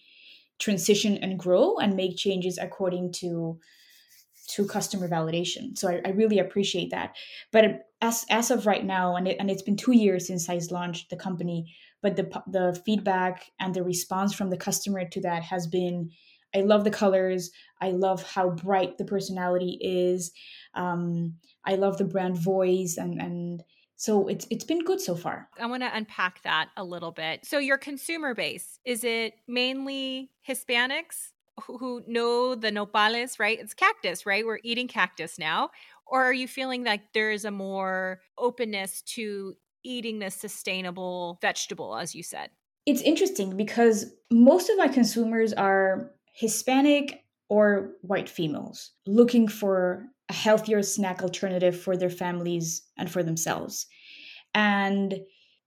transition 0.59 1.17
and 1.17 1.37
grow 1.37 1.77
and 1.77 1.95
make 1.95 2.17
changes 2.17 2.57
according 2.57 3.11
to 3.13 3.59
to 4.47 4.65
customer 4.67 5.07
validation. 5.07 5.77
So 5.77 5.89
I, 5.89 6.01
I 6.05 6.09
really 6.09 6.39
appreciate 6.39 6.91
that. 6.91 7.15
But 7.51 7.84
as 8.01 8.25
as 8.29 8.51
of 8.51 8.65
right 8.65 8.85
now, 8.85 9.15
and 9.15 9.27
it, 9.27 9.37
and 9.39 9.49
it's 9.49 9.63
been 9.63 9.77
two 9.77 9.93
years 9.93 10.27
since 10.27 10.49
I 10.49 10.59
launched 10.71 11.09
the 11.09 11.15
company, 11.15 11.73
but 12.01 12.15
the 12.15 12.29
the 12.47 12.79
feedback 12.85 13.51
and 13.59 13.73
the 13.73 13.83
response 13.83 14.33
from 14.33 14.49
the 14.49 14.57
customer 14.57 15.05
to 15.05 15.21
that 15.21 15.43
has 15.43 15.67
been 15.67 16.11
I 16.55 16.61
love 16.61 16.83
the 16.85 16.91
colors. 16.91 17.51
I 17.81 17.91
love 17.91 18.23
how 18.23 18.51
bright 18.51 18.97
the 18.97 19.05
personality 19.05 19.77
is. 19.81 20.31
Um, 20.73 21.35
I 21.65 21.75
love 21.75 21.97
the 21.97 22.05
brand 22.05 22.37
voice 22.37 22.97
and 22.97 23.21
and 23.21 23.63
so 23.97 24.27
it's 24.27 24.45
it's 24.49 24.65
been 24.65 24.83
good 24.83 25.01
so 25.01 25.15
far. 25.15 25.49
I 25.59 25.65
want 25.65 25.83
to 25.83 25.95
unpack 25.95 26.41
that 26.43 26.69
a 26.75 26.83
little 26.83 27.11
bit. 27.11 27.45
So 27.45 27.59
your 27.59 27.77
consumer 27.77 28.33
base 28.33 28.79
is 28.85 29.03
it 29.03 29.35
mainly 29.47 30.31
Hispanics 30.47 31.31
who 31.67 32.03
know 32.05 32.55
the 32.55 32.69
nopales, 32.69 33.39
right? 33.39 33.59
It's 33.59 33.73
cactus, 33.73 34.25
right? 34.25 34.45
We're 34.45 34.59
eating 34.63 34.89
cactus 34.89 35.39
now. 35.39 35.69
Or 36.07 36.23
are 36.23 36.33
you 36.33 36.47
feeling 36.47 36.83
like 36.83 37.13
there 37.13 37.31
is 37.31 37.45
a 37.45 37.51
more 37.51 38.21
openness 38.37 39.01
to 39.15 39.55
eating 39.83 40.19
this 40.19 40.35
sustainable 40.35 41.39
vegetable, 41.41 41.95
as 41.95 42.15
you 42.15 42.23
said? 42.23 42.49
It's 42.85 43.01
interesting 43.01 43.57
because 43.57 44.05
most 44.31 44.69
of 44.69 44.77
my 44.77 44.87
consumers 44.87 45.53
are 45.53 46.11
Hispanic 46.33 47.23
or 47.49 47.91
white 48.01 48.29
females 48.29 48.91
looking 49.05 49.47
for 49.47 50.05
a 50.29 50.33
healthier 50.33 50.81
snack 50.81 51.21
alternative 51.21 51.79
for 51.79 51.95
their 51.95 52.09
families 52.09 52.81
and 52.97 53.09
for 53.09 53.23
themselves. 53.23 53.85
And 54.53 55.19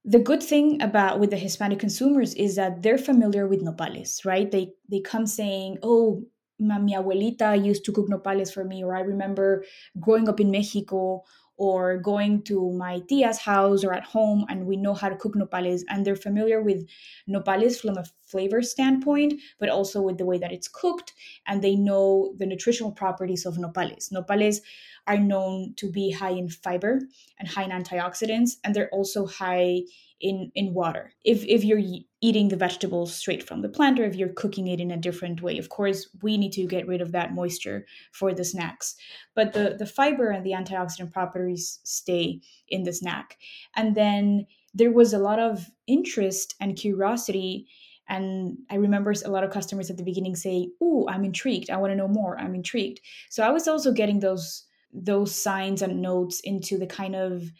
the 0.05 0.19
good 0.19 0.41
thing 0.41 0.81
about 0.81 1.19
with 1.19 1.29
the 1.29 1.37
Hispanic 1.37 1.79
consumers 1.79 2.33
is 2.33 2.55
that 2.55 2.81
they're 2.81 2.97
familiar 2.97 3.47
with 3.47 3.63
nopales, 3.63 4.25
right? 4.25 4.49
They 4.49 4.73
they 4.89 5.01
come 5.01 5.25
saying, 5.25 5.77
"Oh, 5.83 6.23
mi 6.59 6.93
abuelita 6.95 7.55
used 7.65 7.85
to 7.85 7.91
cook 7.91 8.07
nopales 8.09 8.53
for 8.53 8.63
me," 8.63 8.83
or 8.83 8.95
"I 8.95 9.01
remember 9.01 9.63
growing 9.99 10.29
up 10.29 10.39
in 10.39 10.51
Mexico." 10.51 11.23
Or 11.61 11.97
going 11.97 12.43
to 12.43 12.71
my 12.71 13.01
tia's 13.09 13.39
house 13.39 13.83
or 13.83 13.93
at 13.93 14.05
home, 14.05 14.45
and 14.47 14.65
we 14.65 14.77
know 14.77 14.93
how 14.93 15.09
to 15.09 15.17
cook 15.17 15.35
nopales, 15.35 15.81
and 15.89 16.05
they're 16.05 16.15
familiar 16.15 16.61
with 16.61 16.87
nopales 17.27 17.81
from 17.81 17.97
a 17.97 18.05
flavor 18.23 18.61
standpoint, 18.61 19.33
but 19.59 19.67
also 19.67 20.01
with 20.01 20.17
the 20.17 20.23
way 20.25 20.37
that 20.37 20.53
it's 20.53 20.69
cooked, 20.69 21.11
and 21.47 21.61
they 21.61 21.75
know 21.75 22.33
the 22.37 22.45
nutritional 22.45 22.93
properties 22.93 23.45
of 23.45 23.57
nopales. 23.57 24.09
Nopales 24.09 24.61
are 25.05 25.17
known 25.17 25.73
to 25.75 25.91
be 25.91 26.11
high 26.11 26.31
in 26.31 26.47
fiber 26.47 27.01
and 27.37 27.49
high 27.49 27.65
in 27.65 27.71
antioxidants, 27.71 28.51
and 28.63 28.73
they're 28.73 28.93
also 28.93 29.25
high 29.25 29.81
in 30.21 30.51
in 30.55 30.73
water. 30.73 31.13
If 31.23 31.45
if 31.45 31.63
you're 31.63 31.81
eating 32.21 32.49
the 32.49 32.57
vegetables 32.57 33.13
straight 33.13 33.43
from 33.43 33.61
the 33.61 33.69
plant, 33.69 33.99
or 33.99 34.03
if 34.05 34.15
you're 34.15 34.33
cooking 34.33 34.67
it 34.67 34.79
in 34.79 34.91
a 34.91 34.97
different 34.97 35.41
way, 35.41 35.57
of 35.57 35.69
course 35.69 36.09
we 36.21 36.37
need 36.37 36.51
to 36.53 36.67
get 36.67 36.87
rid 36.87 37.01
of 37.01 37.11
that 37.13 37.33
moisture 37.33 37.85
for 38.11 38.33
the 38.33 38.43
snacks. 38.43 38.95
But 39.35 39.53
the 39.53 39.75
the 39.77 39.85
fiber 39.85 40.29
and 40.29 40.45
the 40.45 40.51
antioxidant 40.51 41.11
properties 41.13 41.79
stay 41.83 42.41
in 42.67 42.83
the 42.83 42.93
snack, 42.93 43.37
and 43.75 43.95
then 43.95 44.47
there 44.73 44.91
was 44.91 45.13
a 45.13 45.19
lot 45.19 45.39
of 45.39 45.71
interest 45.87 46.55
and 46.59 46.75
curiosity 46.75 47.67
and 48.07 48.57
I 48.71 48.75
remember 48.75 49.13
a 49.23 49.29
lot 49.29 49.43
of 49.43 49.51
customers 49.51 49.89
at 49.91 49.97
the 49.97 50.03
beginning 50.03 50.35
say, 50.35 50.69
"Oh, 50.81 51.07
I'm 51.07 51.23
intrigued. 51.23 51.69
I 51.69 51.77
want 51.77 51.91
to 51.91 51.95
know 51.95 52.07
more. 52.07 52.39
I'm 52.39 52.55
intrigued." 52.55 53.01
So 53.29 53.43
I 53.43 53.51
was 53.51 53.67
also 53.67 53.91
getting 53.93 54.19
those 54.19 54.65
those 54.91 55.33
signs 55.35 55.83
and 55.83 56.01
notes 56.01 56.39
into 56.39 56.77
the 56.77 56.87
kind 56.87 57.15
of 57.15 57.51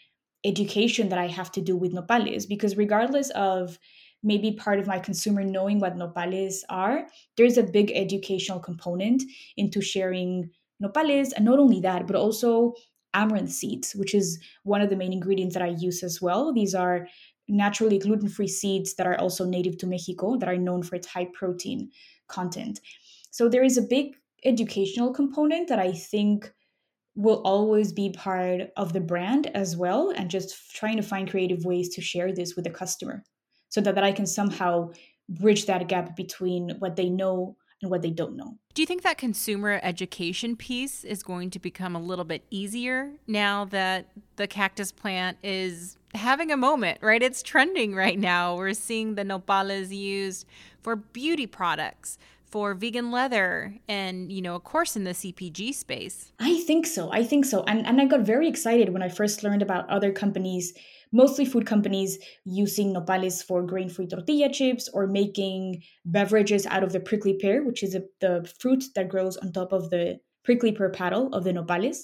education 0.44 1.08
that 1.10 1.18
I 1.18 1.26
have 1.26 1.52
to 1.52 1.60
do 1.60 1.76
with 1.76 1.92
nopales 1.92 2.48
because 2.48 2.76
regardless 2.76 3.30
of 3.30 3.78
maybe 4.22 4.52
part 4.52 4.78
of 4.78 4.86
my 4.86 4.98
consumer 4.98 5.42
knowing 5.42 5.78
what 5.78 5.96
nopales 5.96 6.62
are, 6.68 7.06
there's 7.36 7.58
a 7.58 7.62
big 7.62 7.90
educational 7.94 8.60
component 8.60 9.22
into 9.56 9.80
sharing 9.80 10.50
nopales 10.82 11.32
and 11.34 11.44
not 11.44 11.58
only 11.58 11.80
that, 11.80 12.06
but 12.06 12.16
also 12.16 12.74
amaranth 13.14 13.50
seeds, 13.50 13.94
which 13.94 14.14
is 14.14 14.38
one 14.62 14.80
of 14.80 14.90
the 14.90 14.96
main 14.96 15.12
ingredients 15.12 15.54
that 15.54 15.62
I 15.62 15.74
use 15.78 16.02
as 16.02 16.22
well. 16.22 16.52
These 16.52 16.74
are 16.74 17.08
naturally 17.48 17.98
gluten-free 17.98 18.48
seeds 18.48 18.94
that 18.94 19.06
are 19.06 19.18
also 19.18 19.44
native 19.44 19.76
to 19.78 19.86
Mexico 19.86 20.36
that 20.36 20.48
are 20.48 20.56
known 20.56 20.82
for 20.82 20.94
its 20.96 21.08
high 21.08 21.28
protein 21.32 21.90
content. 22.28 22.80
So 23.30 23.48
there 23.48 23.64
is 23.64 23.76
a 23.76 23.82
big 23.82 24.14
educational 24.44 25.12
component 25.12 25.68
that 25.68 25.78
I 25.78 25.92
think 25.92 26.52
will 27.20 27.42
always 27.44 27.92
be 27.92 28.10
part 28.10 28.62
of 28.76 28.92
the 28.92 29.00
brand 29.00 29.46
as 29.54 29.76
well 29.76 30.12
and 30.16 30.30
just 30.30 30.74
trying 30.74 30.96
to 30.96 31.02
find 31.02 31.30
creative 31.30 31.64
ways 31.64 31.88
to 31.90 32.00
share 32.00 32.32
this 32.32 32.56
with 32.56 32.64
the 32.64 32.70
customer 32.70 33.22
so 33.68 33.80
that, 33.80 33.94
that 33.94 34.04
i 34.04 34.12
can 34.12 34.26
somehow 34.26 34.90
bridge 35.28 35.66
that 35.66 35.86
gap 35.88 36.16
between 36.16 36.70
what 36.78 36.96
they 36.96 37.08
know 37.08 37.56
and 37.82 37.90
what 37.90 38.02
they 38.02 38.10
don't 38.10 38.36
know. 38.36 38.58
Do 38.74 38.82
you 38.82 38.86
think 38.86 39.02
that 39.02 39.16
consumer 39.16 39.80
education 39.82 40.56
piece 40.56 41.04
is 41.04 41.22
going 41.22 41.50
to 41.50 41.58
become 41.58 41.96
a 41.96 42.00
little 42.00 42.24
bit 42.24 42.44
easier 42.50 43.12
now 43.26 43.64
that 43.66 44.10
the 44.36 44.46
cactus 44.46 44.92
plant 44.92 45.38
is 45.42 45.96
having 46.14 46.50
a 46.50 46.56
moment 46.56 46.98
right? 47.00 47.22
It's 47.22 47.42
trending 47.42 47.94
right 47.94 48.18
now. 48.18 48.56
We're 48.56 48.74
seeing 48.74 49.14
the 49.14 49.24
nopales 49.24 49.96
used 49.96 50.46
for 50.82 50.96
beauty 50.96 51.46
products 51.46 52.18
for 52.50 52.74
vegan 52.74 53.10
leather 53.10 53.76
and 53.88 54.32
you 54.32 54.42
know 54.42 54.54
of 54.54 54.64
course 54.64 54.96
in 54.96 55.04
the 55.04 55.10
cpg 55.10 55.74
space. 55.74 56.32
I 56.40 56.58
think 56.60 56.86
so. 56.86 57.12
I 57.12 57.22
think 57.24 57.44
so. 57.44 57.62
And, 57.64 57.86
and 57.86 58.00
i 58.00 58.04
got 58.04 58.20
very 58.20 58.48
excited 58.48 58.90
when 58.90 59.02
i 59.02 59.08
first 59.08 59.42
learned 59.42 59.62
about 59.62 59.88
other 59.88 60.12
companies 60.12 60.72
mostly 61.12 61.44
food 61.44 61.66
companies 61.66 62.18
using 62.44 62.94
nopales 62.94 63.44
for 63.44 63.62
grain-free 63.62 64.06
tortilla 64.06 64.48
chips 64.52 64.88
or 64.92 65.06
making 65.06 65.82
beverages 66.04 66.66
out 66.66 66.84
of 66.84 66.92
the 66.92 67.00
prickly 67.00 67.34
pear 67.34 67.64
which 67.64 67.82
is 67.82 67.94
a, 67.94 68.02
the 68.20 68.48
fruit 68.60 68.84
that 68.94 69.08
grows 69.08 69.36
on 69.38 69.52
top 69.52 69.72
of 69.72 69.90
the 69.90 70.18
prickly 70.44 70.72
pear 70.72 70.90
paddle 70.90 71.32
of 71.32 71.44
the 71.44 71.52
nopales. 71.52 71.98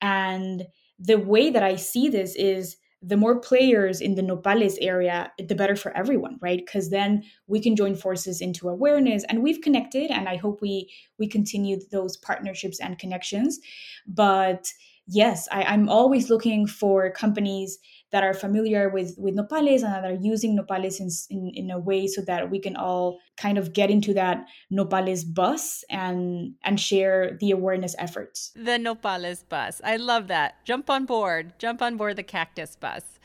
And 0.00 0.64
the 0.98 1.18
way 1.18 1.50
that 1.50 1.62
i 1.62 1.76
see 1.76 2.08
this 2.08 2.34
is 2.36 2.76
the 3.06 3.16
more 3.16 3.38
players 3.38 4.00
in 4.00 4.14
the 4.14 4.22
nopales 4.22 4.76
area 4.80 5.30
the 5.38 5.54
better 5.54 5.76
for 5.76 5.96
everyone 5.96 6.38
right? 6.40 6.58
Because 6.64 6.90
then 6.90 7.22
we 7.46 7.60
can 7.60 7.76
join 7.76 7.94
forces 7.94 8.40
into 8.40 8.68
awareness 8.68 9.24
and 9.28 9.42
we've 9.42 9.60
connected 9.60 10.10
and 10.10 10.28
i 10.28 10.36
hope 10.36 10.60
we 10.60 10.90
we 11.18 11.26
continue 11.28 11.78
those 11.90 12.16
partnerships 12.16 12.80
and 12.80 12.98
connections. 12.98 13.60
But 14.06 14.72
yes 15.06 15.46
I, 15.52 15.64
i'm 15.64 15.88
always 15.88 16.30
looking 16.30 16.66
for 16.66 17.10
companies 17.10 17.78
that 18.14 18.22
are 18.22 18.32
familiar 18.32 18.88
with 18.88 19.16
with 19.18 19.34
nopales 19.34 19.82
and 19.82 19.92
that 19.92 20.04
are 20.04 20.20
using 20.20 20.56
nopales 20.56 21.00
in, 21.00 21.08
in, 21.30 21.50
in 21.54 21.70
a 21.72 21.78
way 21.80 22.06
so 22.06 22.20
that 22.22 22.48
we 22.48 22.60
can 22.60 22.76
all 22.76 23.18
kind 23.36 23.58
of 23.58 23.72
get 23.72 23.90
into 23.90 24.14
that 24.14 24.46
nopales 24.72 25.24
bus 25.34 25.82
and 25.90 26.54
and 26.62 26.78
share 26.78 27.36
the 27.40 27.50
awareness 27.50 27.96
efforts 27.98 28.52
the 28.54 28.78
nopales 28.78 29.42
bus 29.48 29.80
i 29.82 29.96
love 29.96 30.28
that 30.28 30.64
jump 30.64 30.88
on 30.88 31.04
board 31.04 31.52
jump 31.58 31.82
on 31.82 31.96
board 31.96 32.14
the 32.14 32.22
cactus 32.22 32.76
bus 32.76 33.18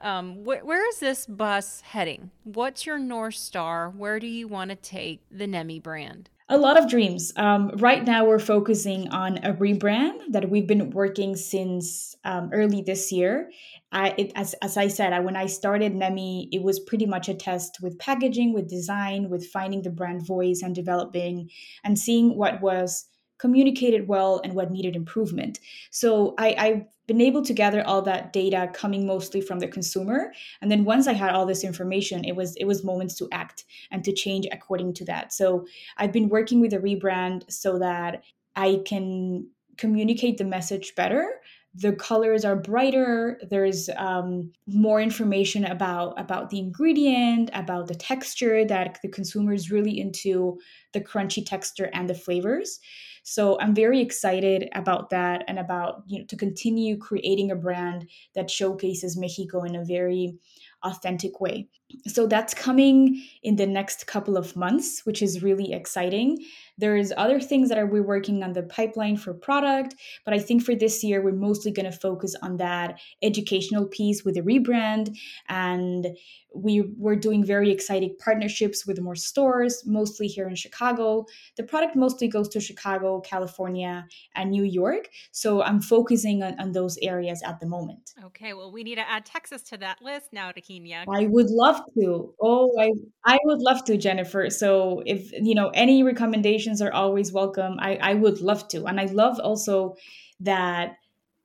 um, 0.00 0.36
wh- 0.44 0.64
where 0.64 0.88
is 0.88 0.98
this 0.98 1.26
bus 1.26 1.82
heading? 1.82 2.30
What's 2.44 2.86
your 2.86 2.98
North 2.98 3.34
Star? 3.34 3.90
Where 3.90 4.18
do 4.18 4.26
you 4.26 4.48
want 4.48 4.70
to 4.70 4.74
take 4.74 5.20
the 5.30 5.46
Nemi 5.46 5.78
brand? 5.78 6.30
A 6.52 6.58
lot 6.58 6.76
of 6.76 6.90
dreams. 6.90 7.32
Um, 7.36 7.68
right 7.76 8.04
now, 8.04 8.24
we're 8.24 8.40
focusing 8.40 9.08
on 9.10 9.38
a 9.44 9.52
rebrand 9.52 10.18
that 10.30 10.50
we've 10.50 10.66
been 10.66 10.90
working 10.90 11.36
since 11.36 12.16
um, 12.24 12.50
early 12.52 12.82
this 12.82 13.12
year. 13.12 13.52
I, 13.92 14.14
it, 14.18 14.32
as, 14.34 14.54
as 14.54 14.76
I 14.76 14.88
said, 14.88 15.12
I, 15.12 15.20
when 15.20 15.36
I 15.36 15.46
started 15.46 15.94
Nemi, 15.94 16.48
it 16.50 16.60
was 16.60 16.80
pretty 16.80 17.06
much 17.06 17.28
a 17.28 17.34
test 17.34 17.78
with 17.80 18.00
packaging, 18.00 18.52
with 18.52 18.68
design, 18.68 19.30
with 19.30 19.46
finding 19.46 19.82
the 19.82 19.90
brand 19.90 20.26
voice 20.26 20.60
and 20.60 20.74
developing 20.74 21.50
and 21.84 21.96
seeing 21.96 22.36
what 22.36 22.60
was 22.60 23.06
communicated 23.38 24.08
well 24.08 24.40
and 24.42 24.54
what 24.54 24.72
needed 24.72 24.96
improvement. 24.96 25.60
So 25.92 26.34
I, 26.36 26.54
I've 26.58 26.84
been 27.10 27.20
able 27.20 27.42
to 27.42 27.52
gather 27.52 27.84
all 27.84 28.02
that 28.02 28.32
data 28.32 28.70
coming 28.72 29.04
mostly 29.04 29.40
from 29.40 29.58
the 29.58 29.66
consumer. 29.66 30.32
And 30.62 30.70
then 30.70 30.84
once 30.84 31.08
I 31.08 31.12
had 31.12 31.30
all 31.30 31.44
this 31.44 31.64
information, 31.64 32.24
it 32.24 32.36
was 32.36 32.54
it 32.54 32.66
was 32.66 32.84
moments 32.84 33.16
to 33.16 33.28
act 33.32 33.64
and 33.90 34.04
to 34.04 34.12
change 34.12 34.46
according 34.52 34.94
to 34.94 35.04
that. 35.06 35.32
So 35.32 35.66
I've 35.96 36.12
been 36.12 36.28
working 36.28 36.60
with 36.60 36.72
a 36.72 36.78
rebrand 36.78 37.50
so 37.50 37.80
that 37.80 38.22
I 38.54 38.82
can 38.86 39.48
communicate 39.76 40.38
the 40.38 40.44
message 40.44 40.94
better 40.94 41.40
the 41.74 41.92
colors 41.92 42.44
are 42.44 42.56
brighter 42.56 43.40
there's 43.48 43.88
um, 43.96 44.50
more 44.66 45.00
information 45.00 45.64
about 45.64 46.18
about 46.20 46.50
the 46.50 46.58
ingredient 46.58 47.48
about 47.54 47.86
the 47.86 47.94
texture 47.94 48.64
that 48.64 48.98
the 49.02 49.08
consumer 49.08 49.52
is 49.52 49.70
really 49.70 49.98
into 50.00 50.58
the 50.92 51.00
crunchy 51.00 51.46
texture 51.46 51.88
and 51.92 52.10
the 52.10 52.14
flavors. 52.14 52.80
So 53.22 53.60
i'm 53.60 53.74
very 53.74 54.00
excited 54.00 54.68
about 54.74 55.10
that 55.10 55.44
and 55.46 55.58
about 55.58 56.02
you 56.06 56.18
know 56.18 56.24
to 56.26 56.36
continue 56.36 56.96
creating 56.96 57.52
a 57.52 57.56
brand 57.56 58.08
that 58.34 58.50
showcases 58.50 59.16
mexico 59.16 59.62
in 59.62 59.76
a 59.76 59.84
very 59.84 60.34
authentic 60.82 61.40
way. 61.40 61.68
So 62.06 62.26
that's 62.26 62.54
coming 62.54 63.22
in 63.42 63.56
the 63.56 63.66
next 63.66 64.06
couple 64.06 64.36
of 64.36 64.56
months 64.56 65.04
which 65.04 65.22
is 65.22 65.42
really 65.42 65.72
exciting 65.72 66.38
there's 66.80 67.12
other 67.16 67.40
things 67.40 67.68
that 67.68 67.78
are 67.78 67.86
we're 67.86 68.02
working 68.02 68.42
on 68.42 68.52
the 68.52 68.62
pipeline 68.62 69.16
for 69.16 69.34
product, 69.34 69.94
but 70.24 70.34
I 70.34 70.38
think 70.38 70.62
for 70.62 70.74
this 70.74 71.04
year 71.04 71.22
we're 71.22 71.32
mostly 71.32 71.70
going 71.70 71.90
to 71.90 71.96
focus 71.96 72.34
on 72.42 72.56
that 72.56 72.98
educational 73.22 73.86
piece 73.86 74.24
with 74.24 74.34
the 74.34 74.42
rebrand 74.42 75.16
and 75.48 76.06
we 76.54 76.82
were 76.98 77.16
doing 77.16 77.44
very 77.44 77.70
exciting 77.70 78.16
partnerships 78.18 78.86
with 78.86 79.00
more 79.00 79.14
stores, 79.14 79.84
mostly 79.86 80.26
here 80.26 80.48
in 80.48 80.54
Chicago. 80.54 81.26
The 81.56 81.62
product 81.62 81.96
mostly 81.96 82.28
goes 82.28 82.48
to 82.50 82.60
Chicago, 82.60 83.20
California, 83.20 84.06
and 84.34 84.50
New 84.50 84.64
York. 84.64 85.08
So 85.32 85.62
I'm 85.62 85.80
focusing 85.80 86.42
on, 86.42 86.58
on 86.58 86.72
those 86.72 86.98
areas 87.02 87.42
at 87.44 87.60
the 87.60 87.66
moment. 87.66 88.12
Okay, 88.24 88.52
well, 88.54 88.72
we 88.72 88.82
need 88.82 88.96
to 88.96 89.08
add 89.08 89.24
Texas 89.24 89.62
to 89.62 89.76
that 89.78 89.98
list 90.02 90.32
now, 90.32 90.52
Regina. 90.54 91.04
I 91.12 91.26
would 91.26 91.50
love 91.50 91.80
to. 91.98 92.34
Oh, 92.40 92.70
I, 92.78 92.90
I 93.24 93.38
would 93.44 93.60
love 93.60 93.84
to, 93.84 93.96
Jennifer. 93.96 94.50
So 94.50 95.02
if, 95.06 95.32
you 95.32 95.54
know, 95.54 95.70
any 95.74 96.02
recommendations 96.02 96.69
are 96.80 96.92
always 96.92 97.32
welcome. 97.32 97.76
I, 97.80 97.96
I 97.96 98.14
would 98.14 98.40
love 98.40 98.68
to. 98.68 98.84
And 98.84 99.00
I 99.00 99.06
love 99.06 99.40
also 99.40 99.96
that 100.40 100.96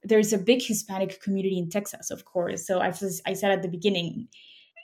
there's 0.03 0.33
a 0.33 0.37
big 0.37 0.61
Hispanic 0.61 1.21
community 1.21 1.57
in 1.57 1.69
Texas, 1.69 2.11
of 2.11 2.25
course. 2.25 2.67
So 2.67 2.79
I've, 2.79 3.01
I 3.25 3.33
said 3.33 3.51
at 3.51 3.61
the 3.61 3.67
beginning, 3.67 4.27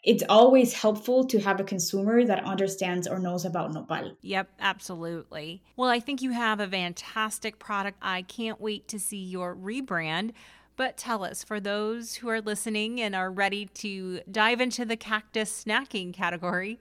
it's 0.03 0.23
always 0.29 0.73
helpful 0.73 1.25
to 1.25 1.39
have 1.39 1.59
a 1.59 1.63
consumer 1.63 2.25
that 2.25 2.43
understands 2.43 3.07
or 3.07 3.19
knows 3.19 3.45
about 3.45 3.71
nopal. 3.71 4.17
Yep, 4.21 4.49
absolutely. 4.59 5.61
Well, 5.75 5.89
I 5.89 5.99
think 5.99 6.23
you 6.23 6.31
have 6.31 6.59
a 6.59 6.67
fantastic 6.67 7.59
product. 7.59 7.99
I 8.01 8.23
can't 8.23 8.59
wait 8.59 8.87
to 8.87 8.99
see 8.99 9.23
your 9.23 9.55
rebrand. 9.55 10.31
But 10.75 10.97
tell 10.97 11.23
us, 11.23 11.43
for 11.43 11.59
those 11.59 12.15
who 12.15 12.29
are 12.29 12.41
listening 12.41 12.99
and 12.99 13.13
are 13.13 13.29
ready 13.29 13.67
to 13.75 14.21
dive 14.31 14.61
into 14.61 14.85
the 14.85 14.95
cactus 14.95 15.63
snacking 15.63 16.13
category, 16.13 16.79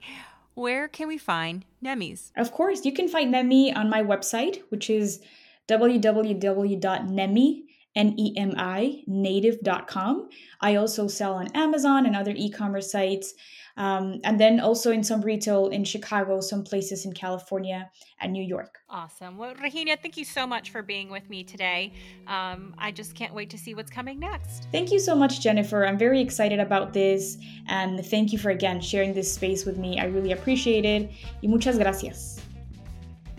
where 0.53 0.87
can 0.87 1.07
we 1.07 1.17
find 1.17 1.65
Nemi's? 1.81 2.31
Of 2.35 2.51
course, 2.51 2.85
you 2.85 2.93
can 2.93 3.07
find 3.07 3.31
Nemi 3.31 3.73
on 3.73 3.89
my 3.89 4.01
website, 4.03 4.61
which 4.69 4.89
is 4.89 5.21
www.nemi, 5.67 7.63
N-E-M-I, 7.95 9.03
native.com. 9.07 10.29
I 10.61 10.75
also 10.75 11.07
sell 11.07 11.33
on 11.33 11.47
Amazon 11.53 12.05
and 12.05 12.15
other 12.15 12.33
e-commerce 12.35 12.91
sites. 12.91 13.33
Um, 13.77 14.19
and 14.23 14.39
then 14.39 14.59
also 14.59 14.91
in 14.91 15.03
some 15.03 15.21
retail 15.21 15.67
in 15.67 15.83
Chicago, 15.83 16.41
some 16.41 16.63
places 16.63 17.05
in 17.05 17.13
California 17.13 17.89
and 18.19 18.33
New 18.33 18.43
York. 18.43 18.79
Awesome. 18.89 19.37
Well, 19.37 19.55
Regina, 19.55 19.97
thank 19.97 20.17
you 20.17 20.25
so 20.25 20.45
much 20.45 20.71
for 20.71 20.81
being 20.81 21.09
with 21.09 21.29
me 21.29 21.43
today. 21.43 21.93
Um, 22.27 22.75
I 22.77 22.91
just 22.91 23.15
can't 23.15 23.33
wait 23.33 23.49
to 23.51 23.57
see 23.57 23.73
what's 23.73 23.91
coming 23.91 24.19
next. 24.19 24.67
Thank 24.71 24.91
you 24.91 24.99
so 24.99 25.15
much, 25.15 25.41
Jennifer. 25.41 25.85
I'm 25.85 25.97
very 25.97 26.21
excited 26.21 26.59
about 26.59 26.93
this. 26.93 27.37
And 27.67 28.05
thank 28.05 28.31
you 28.31 28.39
for 28.39 28.49
again 28.49 28.81
sharing 28.81 29.13
this 29.13 29.33
space 29.33 29.65
with 29.65 29.77
me. 29.77 29.99
I 29.99 30.05
really 30.05 30.31
appreciate 30.31 30.85
it. 30.85 31.09
Y 31.41 31.49
muchas 31.49 31.77
gracias. 31.77 32.41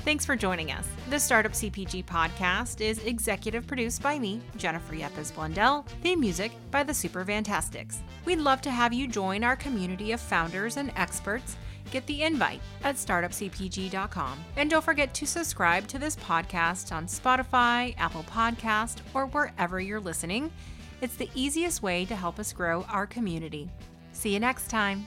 Thanks 0.05 0.27
for 0.27 0.35
joining 0.35 0.73
us. 0.73 0.89
The 1.11 1.21
Startup 1.21 1.53
CPG 1.53 2.05
podcast 2.05 2.81
is 2.81 2.99
executive 3.05 3.69
produced 3.69 4.03
by 4.03 4.19
me, 4.19 4.41
Jennifer 4.57 4.95
Yepes 4.95 5.33
Blundell, 5.33 5.87
theme 6.03 6.19
music 6.19 6.51
by 6.73 6.83
the 6.83 6.93
Super 6.93 7.25
Fantastics. 7.25 8.03
We'd 8.25 8.41
love 8.41 8.61
to 8.63 8.71
have 8.73 8.93
you 8.93 9.07
join 9.07 9.45
our 9.45 9.55
community 9.55 10.11
of 10.11 10.21
founders 10.21 10.77
and 10.77 10.91
experts. 10.97 11.57
Get 11.93 12.05
the 12.07 12.23
invite 12.23 12.61
at 12.83 12.97
startupcpg.com. 12.97 14.45
And 14.57 14.69
don't 14.69 14.85
forget 14.85 15.15
to 15.15 15.27
subscribe 15.27 15.87
to 15.89 16.01
this 16.01 16.17
podcast 16.17 16.91
on 16.91 17.07
Spotify, 17.07 17.95
Apple 17.97 18.25
Podcast, 18.25 18.99
or 19.15 19.27
wherever 19.27 19.81
you're 19.81 20.01
listening. 20.01 20.51
It's 21.01 21.15
the 21.15 21.31
easiest 21.37 21.81
way 21.81 22.05
to 22.07 22.17
help 22.17 22.41
us 22.41 22.53
grow 22.53 22.83
our 22.89 23.07
community. 23.07 23.71
See 24.13 24.33
you 24.33 24.41
next 24.41 24.69
time. 24.69 25.07